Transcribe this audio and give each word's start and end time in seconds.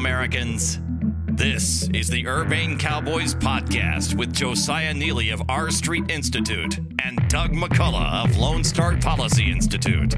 Americans. 0.00 0.80
This 1.26 1.86
is 1.90 2.08
the 2.08 2.26
Urbane 2.26 2.78
Cowboys 2.78 3.34
podcast 3.34 4.16
with 4.16 4.32
Josiah 4.32 4.94
Neeley 4.94 5.30
of 5.30 5.42
R 5.50 5.70
Street 5.70 6.10
Institute 6.10 6.78
and 7.04 7.28
Doug 7.28 7.50
McCullough 7.50 8.24
of 8.24 8.38
Lone 8.38 8.64
Star 8.64 8.96
Policy 8.96 9.52
Institute. 9.52 10.14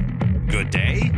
Good 0.46 0.70
day. 0.70 1.10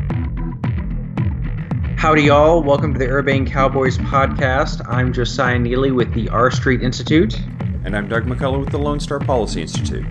Howdy, 1.98 2.22
y'all. 2.22 2.62
Welcome 2.62 2.94
to 2.94 2.98
the 2.98 3.06
Urbane 3.06 3.46
Cowboys 3.46 3.98
podcast. 3.98 4.80
I'm 4.88 5.12
Josiah 5.12 5.58
Neeley 5.58 5.94
with 5.94 6.14
the 6.14 6.30
R 6.30 6.50
Street 6.50 6.80
Institute. 6.80 7.38
And 7.84 7.94
I'm 7.94 8.08
Doug 8.08 8.24
McCullough 8.24 8.60
with 8.60 8.70
the 8.70 8.78
Lone 8.78 8.98
Star 8.98 9.18
Policy 9.18 9.60
Institute. 9.60 10.06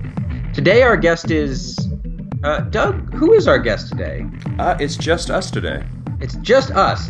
Today, 0.53 0.83
our 0.83 0.95
guest 0.95 1.31
is. 1.31 1.91
Uh, 2.43 2.59
Doug, 2.59 3.11
who 3.15 3.33
is 3.33 3.47
our 3.47 3.57
guest 3.57 3.89
today? 3.89 4.27
Uh, 4.59 4.77
it's 4.79 4.95
just 4.95 5.31
us 5.31 5.49
today. 5.49 5.83
It's 6.19 6.35
just 6.35 6.69
us. 6.69 7.09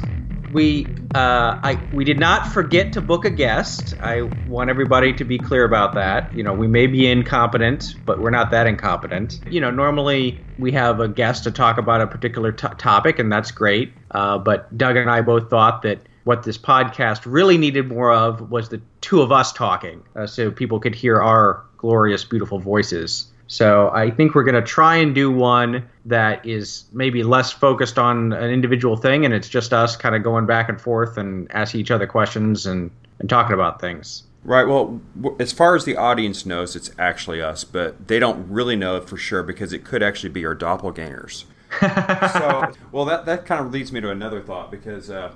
We 0.53 0.95
uh, 1.15 1.59
I 1.63 1.79
we 1.91 2.05
did 2.05 2.19
not 2.19 2.47
forget 2.47 2.93
to 2.93 3.01
book 3.01 3.25
a 3.25 3.29
guest. 3.29 3.93
I 3.99 4.21
want 4.45 4.69
everybody 4.69 5.13
to 5.13 5.23
be 5.25 5.39
clear 5.39 5.63
about 5.63 5.93
that. 5.95 6.33
You 6.33 6.43
know, 6.43 6.53
we 6.53 6.67
may 6.67 6.87
be 6.87 7.07
incompetent, 7.07 7.95
but 8.05 8.19
we're 8.19 8.29
not 8.29 8.51
that 8.51 8.67
incompetent. 8.67 9.39
You 9.47 9.61
know, 9.61 9.71
normally 9.71 10.45
we 10.57 10.71
have 10.71 10.99
a 10.99 11.07
guest 11.07 11.43
to 11.45 11.51
talk 11.51 11.77
about 11.77 12.01
a 12.01 12.07
particular 12.07 12.51
t- 12.51 12.67
topic, 12.77 13.19
and 13.19 13.31
that's 13.31 13.51
great. 13.51 13.93
Uh, 14.11 14.37
but 14.37 14.75
Doug 14.77 14.95
and 14.95 15.09
I 15.09 15.21
both 15.21 15.49
thought 15.49 15.81
that 15.81 15.99
what 16.23 16.43
this 16.43 16.57
podcast 16.57 17.23
really 17.25 17.57
needed 17.57 17.87
more 17.87 18.11
of 18.11 18.49
was 18.49 18.69
the 18.69 18.81
two 19.01 19.21
of 19.21 19.31
us 19.31 19.51
talking, 19.51 20.03
uh, 20.15 20.25
so 20.27 20.51
people 20.51 20.79
could 20.79 20.95
hear 20.95 21.21
our 21.21 21.65
glorious, 21.77 22.23
beautiful 22.23 22.59
voices. 22.59 23.32
So 23.47 23.89
I 23.93 24.09
think 24.09 24.35
we're 24.35 24.43
going 24.43 24.55
to 24.55 24.61
try 24.61 24.95
and 24.95 25.13
do 25.13 25.31
one 25.31 25.87
that 26.05 26.45
is 26.45 26.85
maybe 26.91 27.23
less 27.23 27.51
focused 27.51 27.99
on 27.99 28.33
an 28.33 28.49
individual 28.49 28.95
thing, 28.95 29.25
and 29.25 29.33
it's 29.33 29.49
just 29.49 29.73
us 29.73 29.95
kind 29.95 30.15
of 30.15 30.23
going 30.23 30.45
back 30.45 30.69
and 30.69 30.79
forth 30.79 31.17
and 31.17 31.51
asking 31.51 31.81
each 31.81 31.91
other 31.91 32.07
questions 32.07 32.65
and, 32.65 32.89
and 33.19 33.29
talking 33.29 33.53
about 33.53 33.81
things. 33.81 34.23
Right. 34.43 34.67
Well, 34.67 35.01
as 35.39 35.53
far 35.53 35.75
as 35.75 35.85
the 35.85 35.95
audience 35.95 36.45
knows, 36.45 36.75
it's 36.75 36.91
actually 36.99 37.41
us, 37.41 37.63
but 37.63 38.07
they 38.07 38.19
don't 38.19 38.49
really 38.49 38.75
know 38.75 38.97
it 38.97 39.07
for 39.07 39.17
sure 39.17 39.41
because 39.41 39.71
it 39.71 39.85
could 39.85 40.03
actually 40.03 40.29
be 40.29 40.45
our 40.45 40.55
doppelgangers. 40.55 41.45
so, 41.79 42.71
well, 42.91 43.05
that 43.05 43.25
that 43.25 43.45
kind 43.45 43.65
of 43.65 43.71
leads 43.71 43.91
me 43.91 44.01
to 44.01 44.09
another 44.09 44.41
thought 44.41 44.71
because. 44.71 45.09
Uh, 45.09 45.31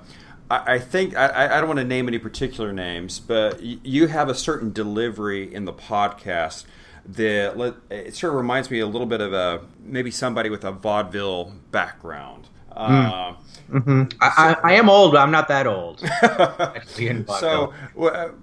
I 0.50 0.78
think 0.78 1.14
I, 1.14 1.58
I, 1.58 1.58
don't 1.58 1.66
want 1.66 1.78
to 1.78 1.84
name 1.84 2.08
any 2.08 2.18
particular 2.18 2.72
names, 2.72 3.20
but 3.20 3.60
you 3.60 4.06
have 4.06 4.30
a 4.30 4.34
certain 4.34 4.72
delivery 4.72 5.54
in 5.54 5.66
the 5.66 5.74
podcast 5.74 6.64
the 7.08 7.74
it 7.90 8.14
sort 8.14 8.34
of 8.34 8.36
reminds 8.36 8.70
me 8.70 8.80
a 8.80 8.86
little 8.86 9.06
bit 9.06 9.20
of 9.20 9.32
a 9.32 9.62
maybe 9.80 10.10
somebody 10.10 10.50
with 10.50 10.64
a 10.64 10.72
vaudeville 10.72 11.54
background. 11.70 12.48
Mm. 12.76 13.10
Uh, 13.10 13.34
mm-hmm. 13.72 14.02
I, 14.20 14.56
I, 14.62 14.70
I, 14.70 14.72
am 14.74 14.88
old, 14.88 15.12
but 15.12 15.18
I'm 15.18 15.32
not 15.32 15.48
that 15.48 15.66
old. 15.66 15.98
so, 17.40 17.72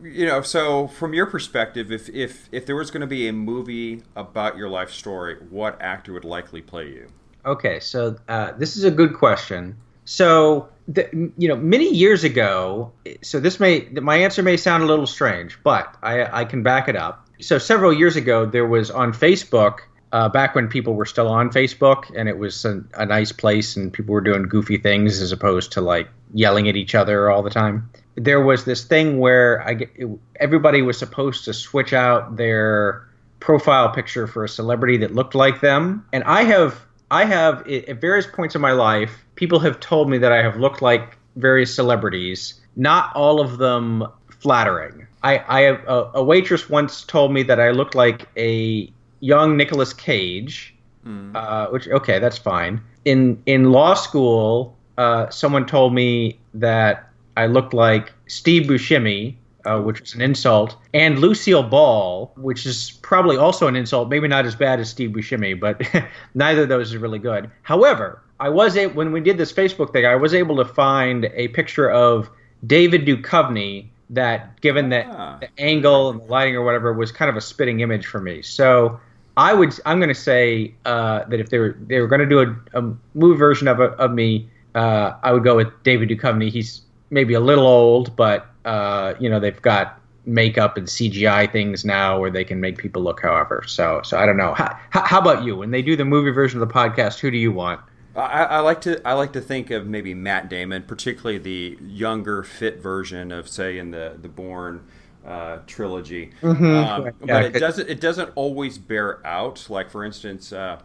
you 0.04 0.26
know, 0.26 0.42
so 0.42 0.88
from 0.88 1.14
your 1.14 1.26
perspective, 1.26 1.92
if 1.92 2.10
if 2.10 2.50
if 2.52 2.66
there 2.66 2.76
was 2.76 2.92
going 2.92 3.02
to 3.02 3.08
be 3.08 3.28
a 3.28 3.34
movie 3.34 4.02
about 4.16 4.58
your 4.58 4.68
life 4.68 4.92
story, 4.92 5.38
what 5.50 5.82
actor 5.82 6.12
would 6.12 6.26
likely 6.26 6.62
play 6.62 6.88
you? 6.88 7.08
Okay, 7.46 7.80
so 7.80 8.18
uh, 8.28 8.52
this 8.54 8.76
is 8.76 8.84
a 8.84 8.92
good 8.92 9.14
question. 9.14 9.78
So, 10.04 10.68
the, 10.88 11.32
you 11.38 11.48
know, 11.48 11.56
many 11.56 11.90
years 11.90 12.24
ago, 12.24 12.92
so 13.22 13.40
this 13.40 13.60
may 13.60 13.88
my 13.92 14.18
answer 14.18 14.44
may 14.44 14.58
sound 14.58 14.84
a 14.84 14.86
little 14.86 15.08
strange, 15.08 15.58
but 15.64 15.96
I 16.02 16.42
I 16.42 16.46
can 16.46 16.62
back 16.62 16.90
it 16.90 16.96
up 16.96 17.25
so 17.40 17.58
several 17.58 17.94
years 17.94 18.16
ago, 18.16 18.46
there 18.46 18.66
was 18.66 18.92
on 18.92 19.14
Facebook. 19.14 19.80
Uh, 20.12 20.30
back 20.30 20.56
when 20.56 20.70
people 20.70 20.94
were 20.94 21.06
still 21.06 21.28
on 21.28 21.50
Facebook 21.50 22.10
and 22.16 22.30
it 22.30 22.38
was 22.38 22.64
a, 22.64 22.82
a, 22.94 23.06
nice 23.06 23.34
place 23.34 23.76
and 23.76 23.92
people 23.92 24.14
were 24.14 24.22
doing 24.22 24.44
goofy 24.44 24.78
things 24.78 25.20
as 25.22 25.34
opposed 25.34 25.74
to 25.74 25.82
like 25.82 26.08
yelling 26.34 26.70
at 26.70 26.78
each 26.78 26.96
other 26.96 27.30
all 27.30 27.44
the 27.44 27.50
time. 27.50 27.90
There 28.16 28.40
was 28.40 28.64
this 28.64 28.86
thing 28.86 29.20
where 29.20 29.62
I 29.68 29.72
it, 29.98 30.08
everybody 30.40 30.82
was 30.82 30.98
supposed 30.98 31.44
to 31.46 31.54
switch 31.54 31.92
out 31.92 32.38
their 32.38 33.10
profile 33.42 33.90
picture 33.90 34.26
for 34.26 34.46
a 34.46 34.48
celebrity 34.48 34.96
that 34.98 35.14
looked 35.14 35.36
like 35.36 35.60
them, 35.60 36.06
and 36.14 36.24
I 36.24 36.44
have 36.44 36.80
I 37.12 37.26
have 37.26 37.68
at 37.68 38.00
various 38.00 38.28
points 38.28 38.56
in 38.56 38.62
my 38.62 38.72
life 38.72 39.26
people 39.36 39.60
have 39.60 39.80
told 39.80 40.10
me 40.10 40.18
that 40.18 40.32
I 40.32 40.42
have 40.42 40.58
looked 40.58 40.82
like 40.82 41.18
various 41.36 41.74
celebrities. 41.74 42.56
Not 42.76 43.16
all 43.16 43.40
of 43.40 43.58
them 43.58 44.06
flattering. 44.40 45.05
I, 45.26 45.38
I 45.48 45.60
a, 45.62 46.12
a, 46.14 46.24
waitress 46.24 46.70
once 46.70 47.04
told 47.04 47.34
me 47.34 47.42
that 47.44 47.60
I 47.60 47.72
looked 47.72 47.96
like 47.96 48.28
a 48.38 48.88
young 49.22 49.58
Nicolas 49.58 49.92
Cage, 49.92 50.76
mm. 51.04 51.36
uh, 51.36 51.68
which 51.70 51.88
okay, 51.88 52.20
that's 52.20 52.38
fine. 52.38 52.80
In 53.06 53.42
in 53.48 53.72
law 53.72 53.96
school, 53.96 54.78
uh, 55.00 55.28
someone 55.32 55.66
told 55.66 55.96
me 55.96 56.38
that 56.54 57.10
I 57.38 57.48
looked 57.48 57.74
like 57.74 58.14
Steve 58.28 58.68
Buscemi, 58.68 59.36
uh, 59.66 59.82
which 59.82 60.00
was 60.00 60.14
an 60.14 60.22
insult, 60.22 60.78
and 60.94 61.18
Lucille 61.18 61.64
Ball, 61.64 62.32
which 62.36 62.68
is 62.68 62.92
probably 63.02 63.36
also 63.36 63.68
an 63.68 63.76
insult. 63.76 64.10
Maybe 64.10 64.28
not 64.28 64.46
as 64.46 64.56
bad 64.56 64.80
as 64.80 64.92
Steve 64.92 65.10
Buscemi, 65.10 65.60
but 65.60 65.82
neither 66.36 66.64
of 66.64 66.70
those 66.70 66.90
is 66.90 66.98
really 66.98 67.20
good. 67.20 67.50
However, 67.64 68.22
I 68.40 68.50
was 68.50 68.78
able, 68.78 68.94
when 68.94 69.12
we 69.12 69.22
did 69.22 69.40
this 69.40 69.52
Facebook 69.52 69.92
thing, 69.92 70.06
I 70.06 70.16
was 70.16 70.36
able 70.36 70.56
to 70.58 70.66
find 70.66 71.32
a 71.34 71.48
picture 71.48 71.90
of 71.90 72.30
David 72.68 73.08
Duchovny 73.08 73.88
that 74.12 74.60
given 74.62 74.90
the, 74.90 75.06
ah. 75.06 75.38
the, 75.40 75.50
angle 75.58 76.10
and 76.10 76.22
the 76.22 76.26
lighting 76.26 76.56
or 76.56 76.64
whatever 76.64 76.94
was 76.94 77.12
kind 77.12 77.30
of 77.30 77.36
a 77.36 77.42
spitting 77.42 77.80
image 77.80 78.06
for 78.06 78.20
me. 78.20 78.42
So 78.42 79.00
I 79.38 79.54
would 79.54 79.78
I'm 79.86 80.00
going 80.00 80.10
to 80.10 80.16
say 80.16 80.74
uh, 80.86 81.26
that 81.26 81.40
if 81.40 81.50
they 81.50 81.60
were 81.60 81.78
they 81.88 82.00
were 82.00 82.08
going 82.08 82.22
to 82.22 82.26
do 82.26 82.40
a, 82.40 82.80
a, 82.80 82.94
movie 83.14 83.38
version 83.38 83.68
of 83.68 83.80
a, 83.80 83.86
of 83.96 84.12
me, 84.12 84.50
uh, 84.76 85.14
I 85.24 85.32
would 85.34 85.44
go 85.44 85.56
with 85.56 85.68
David 85.84 86.10
Duchovny. 86.10 86.50
He's 86.50 86.82
maybe 87.10 87.34
a 87.34 87.40
little 87.40 87.68
old, 87.68 88.16
but 88.16 88.48
uh, 88.64 89.16
you 89.20 89.30
know 89.30 89.40
they've 89.40 89.62
got 89.62 90.00
makeup 90.26 90.78
and 90.78 90.88
CGI 90.88 91.52
things 91.52 91.86
now 91.86 92.20
where 92.20 92.32
they 92.32 92.44
can 92.44 92.60
make 92.60 92.78
people 92.78 93.02
look 93.02 93.22
however. 93.22 93.64
So 93.68 94.02
so 94.04 94.18
I 94.18 94.26
don't 94.26 94.38
know. 94.38 94.54
How, 94.54 94.78
how 94.92 95.20
about 95.20 95.44
you? 95.44 95.58
When 95.58 95.72
they 95.72 95.82
do 95.82 95.96
the 95.96 96.06
movie 96.06 96.32
version 96.32 96.62
of 96.62 96.68
the 96.68 96.74
podcast, 96.74 97.20
who 97.20 97.30
do 97.30 97.38
you 97.38 97.52
want? 97.52 97.82
I, 98.16 98.44
I, 98.44 98.60
like 98.60 98.82
to 98.82 99.06
I 99.06 99.14
like 99.14 99.34
to 99.34 99.42
think 99.42 99.72
of 99.72 99.88
maybe 99.88 100.14
Matt 100.14 100.50
Damon, 100.50 100.84
particularly 100.84 101.38
the 101.38 101.78
younger, 101.82 102.44
fit 102.44 102.80
version 102.80 103.32
of 103.32 103.48
say 103.48 103.78
in 103.78 103.92
the 103.92 104.18
the 104.22 104.30
Bourne 104.30 104.86
uh, 105.26 105.60
trilogy. 105.68 106.32
Mm-hmm. 106.42 106.66
Um, 106.66 107.06
yeah, 107.26 107.42
but 107.42 107.56
it 107.56 107.60
doesn't 107.60 107.90
it 107.90 108.00
doesn't 108.00 108.32
always 108.36 108.78
bear 108.78 109.26
out. 109.26 109.68
Like 109.70 109.90
for 109.90 110.04
instance, 110.04 110.54
uh, 110.54 110.80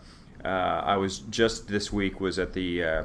uh, 0.45 0.49
I 0.49 0.97
was 0.97 1.19
just 1.19 1.69
this 1.69 1.93
week 1.93 2.21
was 2.21 2.39
at 2.39 2.53
the 2.53 2.83
uh, 2.83 3.05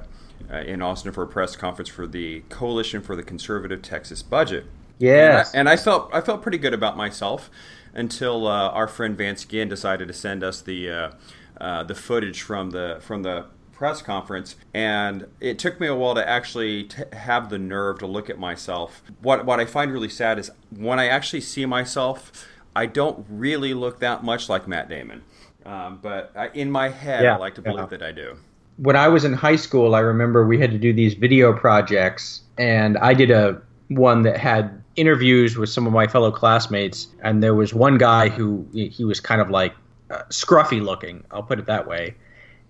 uh, 0.51 0.57
in 0.57 0.81
Austin 0.81 1.11
for 1.11 1.23
a 1.23 1.27
press 1.27 1.55
conference 1.55 1.89
for 1.89 2.07
the 2.07 2.41
Coalition 2.49 3.01
for 3.01 3.15
the 3.15 3.23
Conservative 3.23 3.81
Texas 3.81 4.23
Budget. 4.23 4.65
Yes, 4.97 5.53
and 5.53 5.67
I, 5.67 5.73
and 5.73 5.79
I 5.79 5.83
felt 5.83 6.09
I 6.13 6.21
felt 6.21 6.41
pretty 6.41 6.57
good 6.57 6.73
about 6.73 6.95
myself 6.95 7.49
until 7.93 8.47
uh, 8.47 8.69
our 8.69 8.87
friend 8.87 9.17
Vance 9.17 9.45
Ginn 9.45 9.69
decided 9.69 10.07
to 10.07 10.13
send 10.13 10.43
us 10.43 10.61
the. 10.61 11.11
the 11.57 11.95
footage 11.95 12.41
from 12.41 12.71
the 12.71 12.97
from 13.01 13.23
the 13.23 13.45
press 13.75 14.01
conference, 14.01 14.55
and 14.73 15.27
it 15.39 15.59
took 15.59 15.79
me 15.79 15.87
a 15.87 15.93
while 15.93 16.15
to 16.15 16.27
actually 16.27 16.85
t- 16.85 17.03
have 17.13 17.49
the 17.49 17.59
nerve 17.59 17.99
to 17.99 18.07
look 18.07 18.29
at 18.29 18.39
myself. 18.39 19.03
What 19.21 19.45
what 19.45 19.59
I 19.59 19.65
find 19.65 19.91
really 19.91 20.09
sad 20.09 20.39
is 20.39 20.49
when 20.75 20.99
I 20.99 21.07
actually 21.07 21.41
see 21.41 21.65
myself, 21.65 22.47
I 22.75 22.87
don't 22.87 23.25
really 23.29 23.73
look 23.73 23.99
that 23.99 24.23
much 24.23 24.49
like 24.49 24.67
Matt 24.67 24.89
Damon. 24.89 25.23
Um, 25.65 25.99
but 26.01 26.31
I, 26.35 26.49
in 26.49 26.71
my 26.71 26.89
head, 26.89 27.23
yeah, 27.23 27.35
I 27.35 27.37
like 27.37 27.55
to 27.55 27.61
believe 27.61 27.79
yeah. 27.79 27.97
that 27.97 28.01
I 28.01 28.11
do. 28.11 28.37
When 28.77 28.95
I 28.95 29.07
was 29.07 29.25
in 29.25 29.33
high 29.33 29.55
school, 29.55 29.95
I 29.95 29.99
remember 29.99 30.45
we 30.45 30.59
had 30.59 30.71
to 30.71 30.77
do 30.77 30.93
these 30.93 31.13
video 31.13 31.53
projects, 31.53 32.41
and 32.57 32.97
I 32.97 33.13
did 33.13 33.31
a 33.31 33.61
one 33.89 34.23
that 34.23 34.37
had 34.37 34.81
interviews 34.95 35.57
with 35.57 35.69
some 35.69 35.85
of 35.85 35.93
my 35.93 36.07
fellow 36.07 36.31
classmates, 36.31 37.07
and 37.23 37.43
there 37.43 37.55
was 37.55 37.73
one 37.73 37.97
guy 37.97 38.29
who 38.29 38.65
he 38.73 39.03
was 39.03 39.19
kind 39.19 39.41
of 39.41 39.49
like 39.49 39.73
uh, 40.09 40.21
scruffy 40.29 40.81
looking. 40.81 41.23
I'll 41.31 41.43
put 41.43 41.59
it 41.59 41.65
that 41.65 41.87
way 41.87 42.15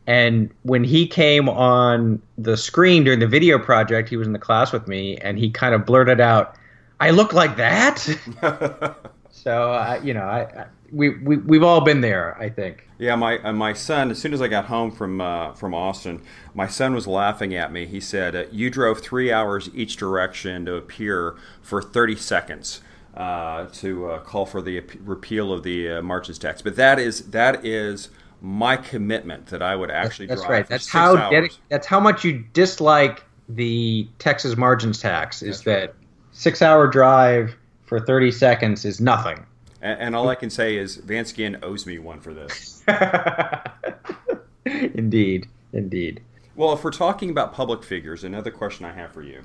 and 0.07 0.51
when 0.63 0.83
he 0.83 1.07
came 1.07 1.49
on 1.49 2.21
the 2.37 2.57
screen 2.57 3.03
during 3.03 3.19
the 3.19 3.27
video 3.27 3.57
project, 3.57 4.09
he 4.09 4.17
was 4.17 4.27
in 4.27 4.33
the 4.33 4.39
class 4.39 4.71
with 4.71 4.87
me, 4.87 5.17
and 5.17 5.39
he 5.39 5.49
kind 5.49 5.73
of 5.73 5.85
blurted 5.85 6.19
out, 6.19 6.55
"I 6.99 7.09
look 7.09 7.33
like 7.33 7.57
that." 7.57 7.97
so 9.31 9.71
uh, 9.71 9.99
you 10.03 10.13
know, 10.13 10.25
I, 10.25 10.41
I, 10.41 10.65
we 10.91 11.09
we 11.09 11.37
we've 11.37 11.63
all 11.63 11.81
been 11.81 12.01
there, 12.01 12.37
I 12.39 12.49
think. 12.49 12.87
Yeah, 12.99 13.15
my 13.15 13.39
uh, 13.39 13.51
my 13.53 13.73
son. 13.73 14.11
As 14.11 14.19
soon 14.19 14.33
as 14.33 14.41
I 14.41 14.47
got 14.47 14.65
home 14.65 14.91
from 14.91 15.21
uh, 15.21 15.53
from 15.53 15.73
Austin, 15.73 16.21
my 16.53 16.67
son 16.67 16.93
was 16.93 17.07
laughing 17.07 17.55
at 17.55 17.71
me. 17.71 17.87
He 17.87 17.99
said, 17.99 18.35
uh, 18.35 18.45
"You 18.51 18.69
drove 18.69 19.01
three 19.01 19.31
hours 19.31 19.69
each 19.73 19.97
direction 19.97 20.65
to 20.65 20.75
appear 20.75 21.35
for 21.61 21.81
thirty 21.81 22.15
seconds." 22.15 22.81
Uh, 23.15 23.67
to 23.67 24.09
uh, 24.11 24.19
call 24.19 24.45
for 24.45 24.61
the 24.61 24.81
repeal 25.05 25.53
of 25.53 25.63
the 25.63 26.01
margins 26.01 26.37
tax, 26.37 26.61
but 26.61 26.75
that 26.75 26.99
is 26.99 27.27
that 27.27 27.65
is 27.65 28.09
my 28.45 28.77
commitment 28.77 29.47
that 29.47 29.63
I 29.63 29.75
would 29.75 29.89
actually 29.89 30.27
that's, 30.27 30.41
that's 30.41 30.49
right. 30.49 30.67
That's 30.67 30.87
how 30.87 31.15
dedic- 31.31 31.57
that's 31.69 31.87
how 31.87 31.99
much 31.99 32.23
you 32.23 32.45
dislike 32.53 33.23
the 33.49 34.07
Texas 34.19 34.55
margins 34.55 34.99
tax. 34.99 35.41
Is 35.41 35.57
that's 35.57 35.65
that 35.65 35.89
right. 35.89 35.95
six 36.31 36.61
hour 36.61 36.87
drive 36.87 37.55
for 37.85 37.99
thirty 37.99 38.31
seconds 38.31 38.85
is 38.85 39.01
nothing. 39.01 39.43
And, 39.81 39.99
and 39.99 40.15
all 40.15 40.29
I 40.29 40.35
can 40.35 40.51
say 40.51 40.77
is 40.77 40.97
Vance 40.97 41.33
Ginn 41.33 41.57
owes 41.63 41.87
me 41.87 41.97
one 41.97 42.21
for 42.21 42.35
this. 42.35 42.83
indeed, 44.65 45.47
indeed. 45.73 46.21
Well, 46.55 46.71
if 46.73 46.83
we're 46.83 46.91
talking 46.91 47.31
about 47.31 47.51
public 47.51 47.83
figures, 47.83 48.23
another 48.23 48.51
question 48.51 48.85
I 48.85 48.93
have 48.93 49.11
for 49.11 49.23
you: 49.23 49.41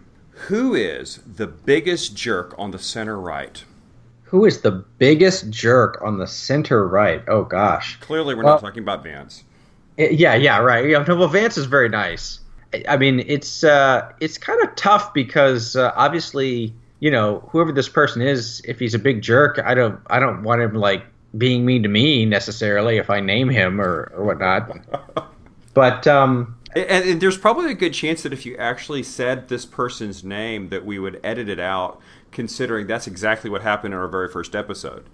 Who 0.48 0.74
is 0.74 1.20
the 1.26 1.46
biggest 1.46 2.14
jerk 2.14 2.54
on 2.58 2.70
the 2.70 2.78
center 2.78 3.18
right? 3.18 3.64
Who 4.30 4.44
is 4.44 4.60
the 4.60 4.70
biggest 4.70 5.50
jerk 5.50 6.00
on 6.04 6.18
the 6.18 6.26
center 6.26 6.86
right? 6.86 7.22
Oh 7.26 7.42
gosh. 7.42 7.98
Clearly, 8.00 8.36
we're 8.36 8.44
well, 8.44 8.54
not 8.54 8.60
talking 8.60 8.84
about 8.84 9.02
Vance. 9.02 9.42
It, 9.96 10.12
yeah, 10.12 10.36
yeah, 10.36 10.58
right. 10.58 10.88
Yeah, 10.88 11.04
well, 11.04 11.26
Vance 11.26 11.58
is 11.58 11.66
very 11.66 11.88
nice. 11.88 12.38
I 12.88 12.96
mean, 12.96 13.24
it's 13.26 13.64
uh, 13.64 14.12
it's 14.20 14.38
kind 14.38 14.62
of 14.62 14.72
tough 14.76 15.12
because 15.12 15.74
uh, 15.74 15.92
obviously, 15.96 16.72
you 17.00 17.10
know, 17.10 17.40
whoever 17.50 17.72
this 17.72 17.88
person 17.88 18.22
is, 18.22 18.62
if 18.64 18.78
he's 18.78 18.94
a 18.94 19.00
big 19.00 19.20
jerk, 19.20 19.58
I 19.64 19.74
don't, 19.74 19.98
I 20.08 20.20
don't 20.20 20.44
want 20.44 20.62
him 20.62 20.74
like 20.74 21.04
being 21.36 21.66
mean 21.66 21.82
to 21.82 21.88
me 21.88 22.24
necessarily 22.24 22.98
if 22.98 23.10
I 23.10 23.18
name 23.18 23.48
him 23.48 23.80
or 23.80 24.12
or 24.14 24.24
whatnot. 24.24 24.70
but 25.74 26.06
um, 26.06 26.56
and, 26.76 27.08
and, 27.08 27.20
there's 27.20 27.38
probably 27.38 27.72
a 27.72 27.74
good 27.74 27.94
chance 27.94 28.22
that 28.22 28.32
if 28.32 28.46
you 28.46 28.56
actually 28.56 29.02
said 29.02 29.48
this 29.48 29.66
person's 29.66 30.22
name, 30.22 30.68
that 30.68 30.84
we 30.84 31.00
would 31.00 31.20
edit 31.24 31.48
it 31.48 31.58
out, 31.58 32.00
considering 32.32 32.86
that's 32.86 33.06
exactly 33.06 33.50
what 33.50 33.62
happened 33.62 33.94
in 33.94 34.00
our 34.00 34.08
very 34.08 34.28
first 34.28 34.54
episode. 34.54 35.08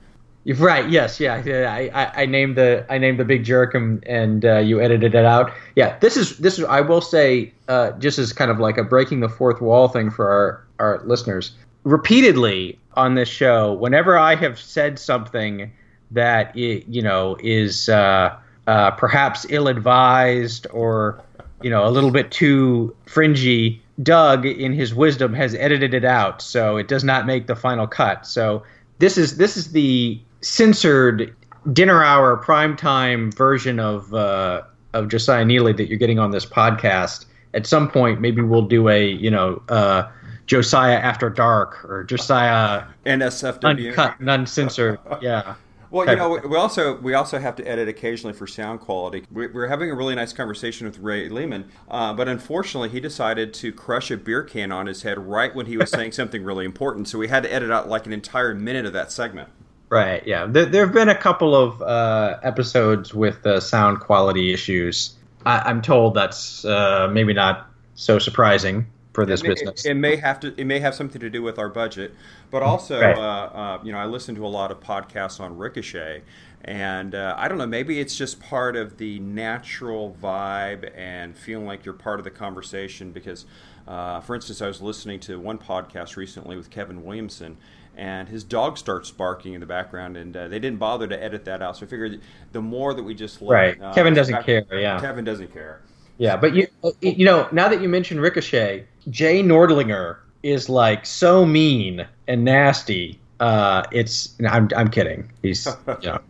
Right. 0.54 0.88
Yes. 0.88 1.18
Yeah. 1.18 1.42
yeah 1.44 1.72
I, 1.72 2.22
I, 2.22 2.26
named 2.26 2.56
the 2.56 2.86
I 2.88 2.98
named 2.98 3.18
the 3.18 3.24
big 3.24 3.44
jerk 3.44 3.74
and, 3.74 4.06
and 4.06 4.44
uh, 4.44 4.58
you 4.58 4.80
edited 4.80 5.14
it 5.14 5.24
out. 5.24 5.52
Yeah. 5.74 5.98
This 5.98 6.16
is 6.16 6.38
this 6.38 6.58
is 6.58 6.64
I 6.64 6.82
will 6.82 7.00
say 7.00 7.52
uh, 7.66 7.92
just 7.92 8.18
as 8.18 8.32
kind 8.32 8.50
of 8.50 8.60
like 8.60 8.78
a 8.78 8.84
breaking 8.84 9.20
the 9.20 9.28
fourth 9.28 9.60
wall 9.60 9.88
thing 9.88 10.10
for 10.10 10.30
our 10.30 10.64
our 10.78 11.02
listeners. 11.04 11.52
Repeatedly 11.82 12.78
on 12.94 13.14
this 13.14 13.28
show, 13.28 13.72
whenever 13.74 14.16
I 14.16 14.36
have 14.36 14.58
said 14.58 14.98
something 14.98 15.72
that 16.12 16.56
it, 16.56 16.86
you 16.86 17.02
know 17.02 17.36
is 17.40 17.88
uh, 17.88 18.36
uh, 18.68 18.90
perhaps 18.92 19.46
ill 19.48 19.66
advised 19.66 20.66
or 20.72 21.20
you 21.62 21.70
know 21.70 21.86
a 21.86 21.90
little 21.90 22.12
bit 22.12 22.30
too 22.30 22.94
fringy, 23.06 23.82
Doug 24.02 24.44
in 24.44 24.72
his 24.72 24.94
wisdom 24.94 25.32
has 25.34 25.54
edited 25.54 25.94
it 25.94 26.04
out, 26.04 26.42
so 26.42 26.76
it 26.76 26.88
does 26.88 27.04
not 27.04 27.26
make 27.26 27.46
the 27.46 27.56
final 27.56 27.86
cut. 27.86 28.26
So 28.26 28.62
this 28.98 29.16
is 29.16 29.36
this 29.36 29.56
is 29.56 29.72
the 29.72 30.20
censored 30.42 31.34
dinner 31.72 32.02
hour 32.02 32.42
primetime 32.42 33.32
version 33.34 33.80
of 33.80 34.12
uh, 34.12 34.62
of 34.92 35.08
Josiah 35.08 35.44
Neeley 35.44 35.76
that 35.76 35.88
you're 35.88 35.98
getting 35.98 36.18
on 36.18 36.30
this 36.30 36.46
podcast. 36.46 37.26
At 37.54 37.66
some 37.66 37.90
point, 37.90 38.20
maybe 38.20 38.42
we'll 38.42 38.62
do 38.62 38.88
a 38.88 39.08
you 39.08 39.30
know 39.30 39.62
uh, 39.68 40.08
Josiah 40.46 40.96
After 40.98 41.30
Dark 41.30 41.84
or 41.84 42.04
Josiah 42.04 42.84
NSFW 43.06 43.88
uncut, 43.88 44.16
uncensored. 44.20 44.98
Yeah. 45.20 45.54
Well, 45.96 46.10
you 46.10 46.16
know, 46.16 46.40
we 46.46 46.56
also 46.56 46.98
we 46.98 47.14
also 47.14 47.38
have 47.38 47.56
to 47.56 47.66
edit 47.66 47.88
occasionally 47.88 48.34
for 48.34 48.46
sound 48.46 48.80
quality. 48.80 49.24
We're 49.30 49.68
having 49.68 49.90
a 49.90 49.94
really 49.94 50.14
nice 50.14 50.34
conversation 50.34 50.86
with 50.86 50.98
Ray 50.98 51.30
Lehmann, 51.30 51.70
uh, 51.90 52.12
but 52.12 52.28
unfortunately, 52.28 52.90
he 52.90 53.00
decided 53.00 53.54
to 53.54 53.72
crush 53.72 54.10
a 54.10 54.18
beer 54.18 54.42
can 54.42 54.72
on 54.72 54.86
his 54.86 55.02
head 55.02 55.18
right 55.18 55.54
when 55.54 55.64
he 55.64 55.78
was 55.78 55.90
saying 55.90 56.12
something 56.20 56.44
really 56.44 56.66
important. 56.66 57.08
So 57.08 57.18
we 57.18 57.28
had 57.28 57.44
to 57.44 57.52
edit 57.52 57.70
out 57.70 57.88
like 57.88 58.04
an 58.04 58.12
entire 58.12 58.54
minute 58.54 58.84
of 58.84 58.92
that 58.92 59.10
segment. 59.10 59.48
Right. 59.88 60.26
Yeah. 60.26 60.46
There, 60.46 60.66
there 60.66 60.84
have 60.84 60.94
been 60.94 61.08
a 61.08 61.16
couple 61.16 61.54
of 61.54 61.80
uh, 61.80 62.40
episodes 62.42 63.14
with 63.14 63.46
uh, 63.46 63.60
sound 63.60 64.00
quality 64.00 64.52
issues. 64.52 65.14
I, 65.46 65.70
am 65.70 65.80
told 65.80 66.14
that's 66.14 66.64
uh, 66.64 67.08
maybe 67.10 67.32
not 67.32 67.70
so 67.94 68.18
surprising 68.18 68.86
for 69.16 69.24
this 69.24 69.40
it 69.40 69.44
may, 69.44 69.48
business. 69.48 69.84
It, 69.86 69.90
it, 69.92 69.94
may 69.94 70.16
have 70.16 70.38
to. 70.40 70.54
It 70.60 70.66
may 70.66 70.78
have 70.78 70.94
something 70.94 71.20
to 71.22 71.30
do 71.30 71.42
with 71.42 71.58
our 71.58 71.70
budget, 71.70 72.14
but 72.50 72.62
also, 72.62 73.00
right. 73.00 73.16
Uh, 73.16 73.20
uh, 73.20 73.80
you 73.82 73.90
know, 73.90 73.98
I 73.98 74.04
listen 74.04 74.34
to 74.34 74.46
a 74.46 74.48
lot 74.48 74.70
of 74.70 74.78
podcasts 74.80 75.40
on 75.40 75.56
Ricochet, 75.56 76.22
and 76.62 77.14
uh, 77.14 77.34
I 77.38 77.48
don't 77.48 77.56
know. 77.56 77.66
Maybe 77.66 77.98
it's 77.98 78.14
just 78.14 78.38
part 78.40 78.76
of 78.76 78.98
the 78.98 79.18
natural 79.20 80.14
vibe 80.22 80.92
and 80.94 81.34
feeling 81.34 81.66
like 81.66 81.86
you're 81.86 81.94
part 81.94 82.20
of 82.20 82.24
the 82.24 82.30
conversation. 82.30 83.10
Because, 83.10 83.46
for 83.86 84.34
instance, 84.34 84.60
I 84.60 84.68
was 84.68 84.82
listening 84.82 85.18
to 85.20 85.40
one 85.40 85.56
podcast 85.56 86.16
recently 86.16 86.56
with 86.56 86.68
Kevin 86.70 87.02
Williamson 87.02 87.56
and 87.98 88.28
his 88.28 88.44
dog 88.44 88.76
starts 88.76 89.10
barking 89.10 89.54
in 89.54 89.60
the 89.60 89.66
background, 89.66 90.18
and 90.18 90.36
uh, 90.36 90.48
they 90.48 90.58
didn't 90.58 90.78
bother 90.78 91.08
to 91.08 91.22
edit 91.22 91.46
that 91.46 91.62
out. 91.62 91.78
So 91.78 91.86
I 91.86 91.88
figured 91.88 92.20
the 92.52 92.60
more 92.60 92.92
that 92.92 93.02
we 93.02 93.14
just 93.14 93.40
let, 93.40 93.54
right, 93.54 93.82
uh, 93.82 93.94
Kevin 93.94 94.12
doesn't 94.12 94.44
care. 94.44 94.66
Yeah, 94.70 95.00
Kevin 95.00 95.24
doesn't 95.24 95.50
care. 95.54 95.80
Yeah, 96.18 96.36
but 96.36 96.54
you 96.54 96.66
you 97.00 97.24
know 97.24 97.48
now 97.52 97.68
that 97.68 97.80
you 97.80 97.88
mentioned 97.88 98.20
Ricochet, 98.20 98.86
Jay 99.10 99.42
Nordlinger 99.42 100.18
is 100.42 100.68
like 100.68 101.06
so 101.06 101.44
mean 101.44 102.06
and 102.28 102.44
nasty. 102.44 103.18
Uh, 103.40 103.84
it's 103.92 104.34
I'm 104.48 104.68
I'm 104.76 104.88
kidding. 104.88 105.30
He's 105.42 105.66
know. 106.02 106.20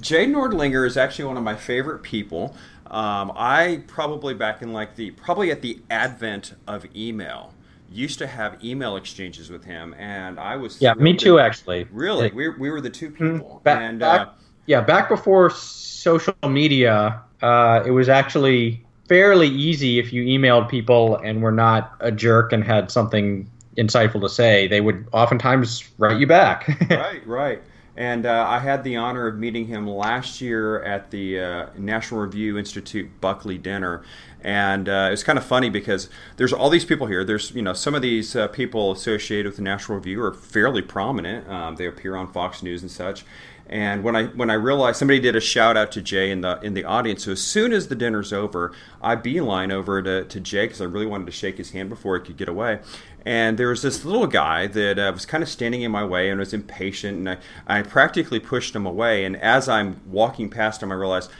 Jay 0.00 0.26
Nordlinger 0.26 0.86
is 0.86 0.96
actually 0.96 1.26
one 1.26 1.36
of 1.36 1.42
my 1.42 1.54
favorite 1.54 2.02
people. 2.02 2.54
Um, 2.86 3.32
I 3.34 3.82
probably 3.86 4.34
back 4.34 4.62
in 4.62 4.72
like 4.72 4.96
the 4.96 5.10
probably 5.12 5.50
at 5.50 5.62
the 5.62 5.80
advent 5.90 6.54
of 6.66 6.86
email 6.94 7.52
used 7.90 8.18
to 8.18 8.26
have 8.26 8.62
email 8.64 8.96
exchanges 8.96 9.50
with 9.50 9.64
him, 9.64 9.94
and 9.98 10.38
I 10.38 10.56
was 10.56 10.80
yeah, 10.80 10.94
me 10.94 11.14
too, 11.14 11.38
actually. 11.38 11.86
Really, 11.90 12.30
we, 12.30 12.48
we 12.50 12.70
were 12.70 12.80
the 12.80 12.90
two 12.90 13.10
hmm, 13.10 13.38
people, 13.38 13.60
back, 13.64 13.80
and 13.80 13.98
back, 13.98 14.20
uh, 14.20 14.30
yeah, 14.66 14.80
back 14.80 15.08
before 15.08 15.50
social 15.50 16.34
media, 16.48 17.22
uh, 17.42 17.82
it 17.86 17.90
was 17.90 18.08
actually 18.08 18.85
fairly 19.08 19.48
easy 19.48 19.98
if 19.98 20.12
you 20.12 20.24
emailed 20.24 20.68
people 20.68 21.16
and 21.16 21.42
were 21.42 21.52
not 21.52 21.94
a 22.00 22.10
jerk 22.10 22.52
and 22.52 22.64
had 22.64 22.90
something 22.90 23.50
insightful 23.76 24.20
to 24.20 24.28
say. 24.28 24.66
They 24.68 24.80
would 24.80 25.06
oftentimes 25.12 25.88
write 25.98 26.18
you 26.18 26.26
back. 26.26 26.68
right, 26.90 27.26
right. 27.26 27.62
And 27.96 28.26
uh, 28.26 28.44
I 28.46 28.58
had 28.58 28.84
the 28.84 28.96
honor 28.96 29.26
of 29.26 29.38
meeting 29.38 29.66
him 29.66 29.88
last 29.88 30.42
year 30.42 30.82
at 30.82 31.10
the 31.10 31.40
uh, 31.40 31.66
National 31.78 32.20
Review 32.20 32.58
Institute 32.58 33.22
Buckley 33.22 33.56
dinner, 33.56 34.02
and 34.42 34.86
uh, 34.86 35.08
it's 35.10 35.22
kind 35.22 35.38
of 35.38 35.44
funny 35.46 35.70
because 35.70 36.10
there's 36.36 36.52
all 36.52 36.68
these 36.68 36.84
people 36.84 37.06
here. 37.06 37.24
There's 37.24 37.52
you 37.52 37.62
know 37.62 37.72
some 37.72 37.94
of 37.94 38.02
these 38.02 38.36
uh, 38.36 38.48
people 38.48 38.92
associated 38.92 39.46
with 39.46 39.56
the 39.56 39.62
National 39.62 39.96
Review 39.96 40.22
are 40.22 40.34
fairly 40.34 40.82
prominent. 40.82 41.48
Um, 41.48 41.76
they 41.76 41.86
appear 41.86 42.16
on 42.16 42.30
Fox 42.30 42.62
News 42.62 42.82
and 42.82 42.90
such. 42.90 43.24
And 43.68 44.04
when 44.04 44.14
I 44.14 44.26
when 44.26 44.48
I 44.48 44.54
realized 44.54 44.98
somebody 44.98 45.18
did 45.18 45.34
a 45.34 45.40
shout 45.40 45.76
out 45.76 45.90
to 45.92 46.02
Jay 46.02 46.30
in 46.30 46.40
the 46.40 46.60
in 46.60 46.74
the 46.74 46.84
audience, 46.84 47.24
so 47.24 47.32
as 47.32 47.42
soon 47.42 47.72
as 47.72 47.88
the 47.88 47.96
dinner's 47.96 48.32
over, 48.32 48.72
I 49.02 49.16
beeline 49.16 49.72
over 49.72 50.02
to, 50.02 50.24
to 50.24 50.40
Jay 50.40 50.66
because 50.66 50.80
I 50.80 50.84
really 50.84 51.06
wanted 51.06 51.26
to 51.26 51.32
shake 51.32 51.58
his 51.58 51.72
hand 51.72 51.88
before 51.88 52.16
he 52.18 52.24
could 52.24 52.36
get 52.36 52.48
away. 52.48 52.78
And 53.24 53.58
there 53.58 53.68
was 53.68 53.82
this 53.82 54.04
little 54.04 54.28
guy 54.28 54.68
that 54.68 54.98
uh, 55.00 55.10
was 55.12 55.26
kind 55.26 55.42
of 55.42 55.48
standing 55.48 55.82
in 55.82 55.90
my 55.90 56.04
way 56.04 56.30
and 56.30 56.38
was 56.38 56.54
impatient, 56.54 57.18
and 57.18 57.30
I, 57.30 57.38
I 57.66 57.82
practically 57.82 58.38
pushed 58.38 58.74
him 58.74 58.86
away. 58.86 59.24
And 59.24 59.36
as 59.36 59.68
I'm 59.68 60.00
walking 60.06 60.48
past 60.48 60.80
him, 60.80 60.92
I 60.92 60.94
realized 60.94 61.30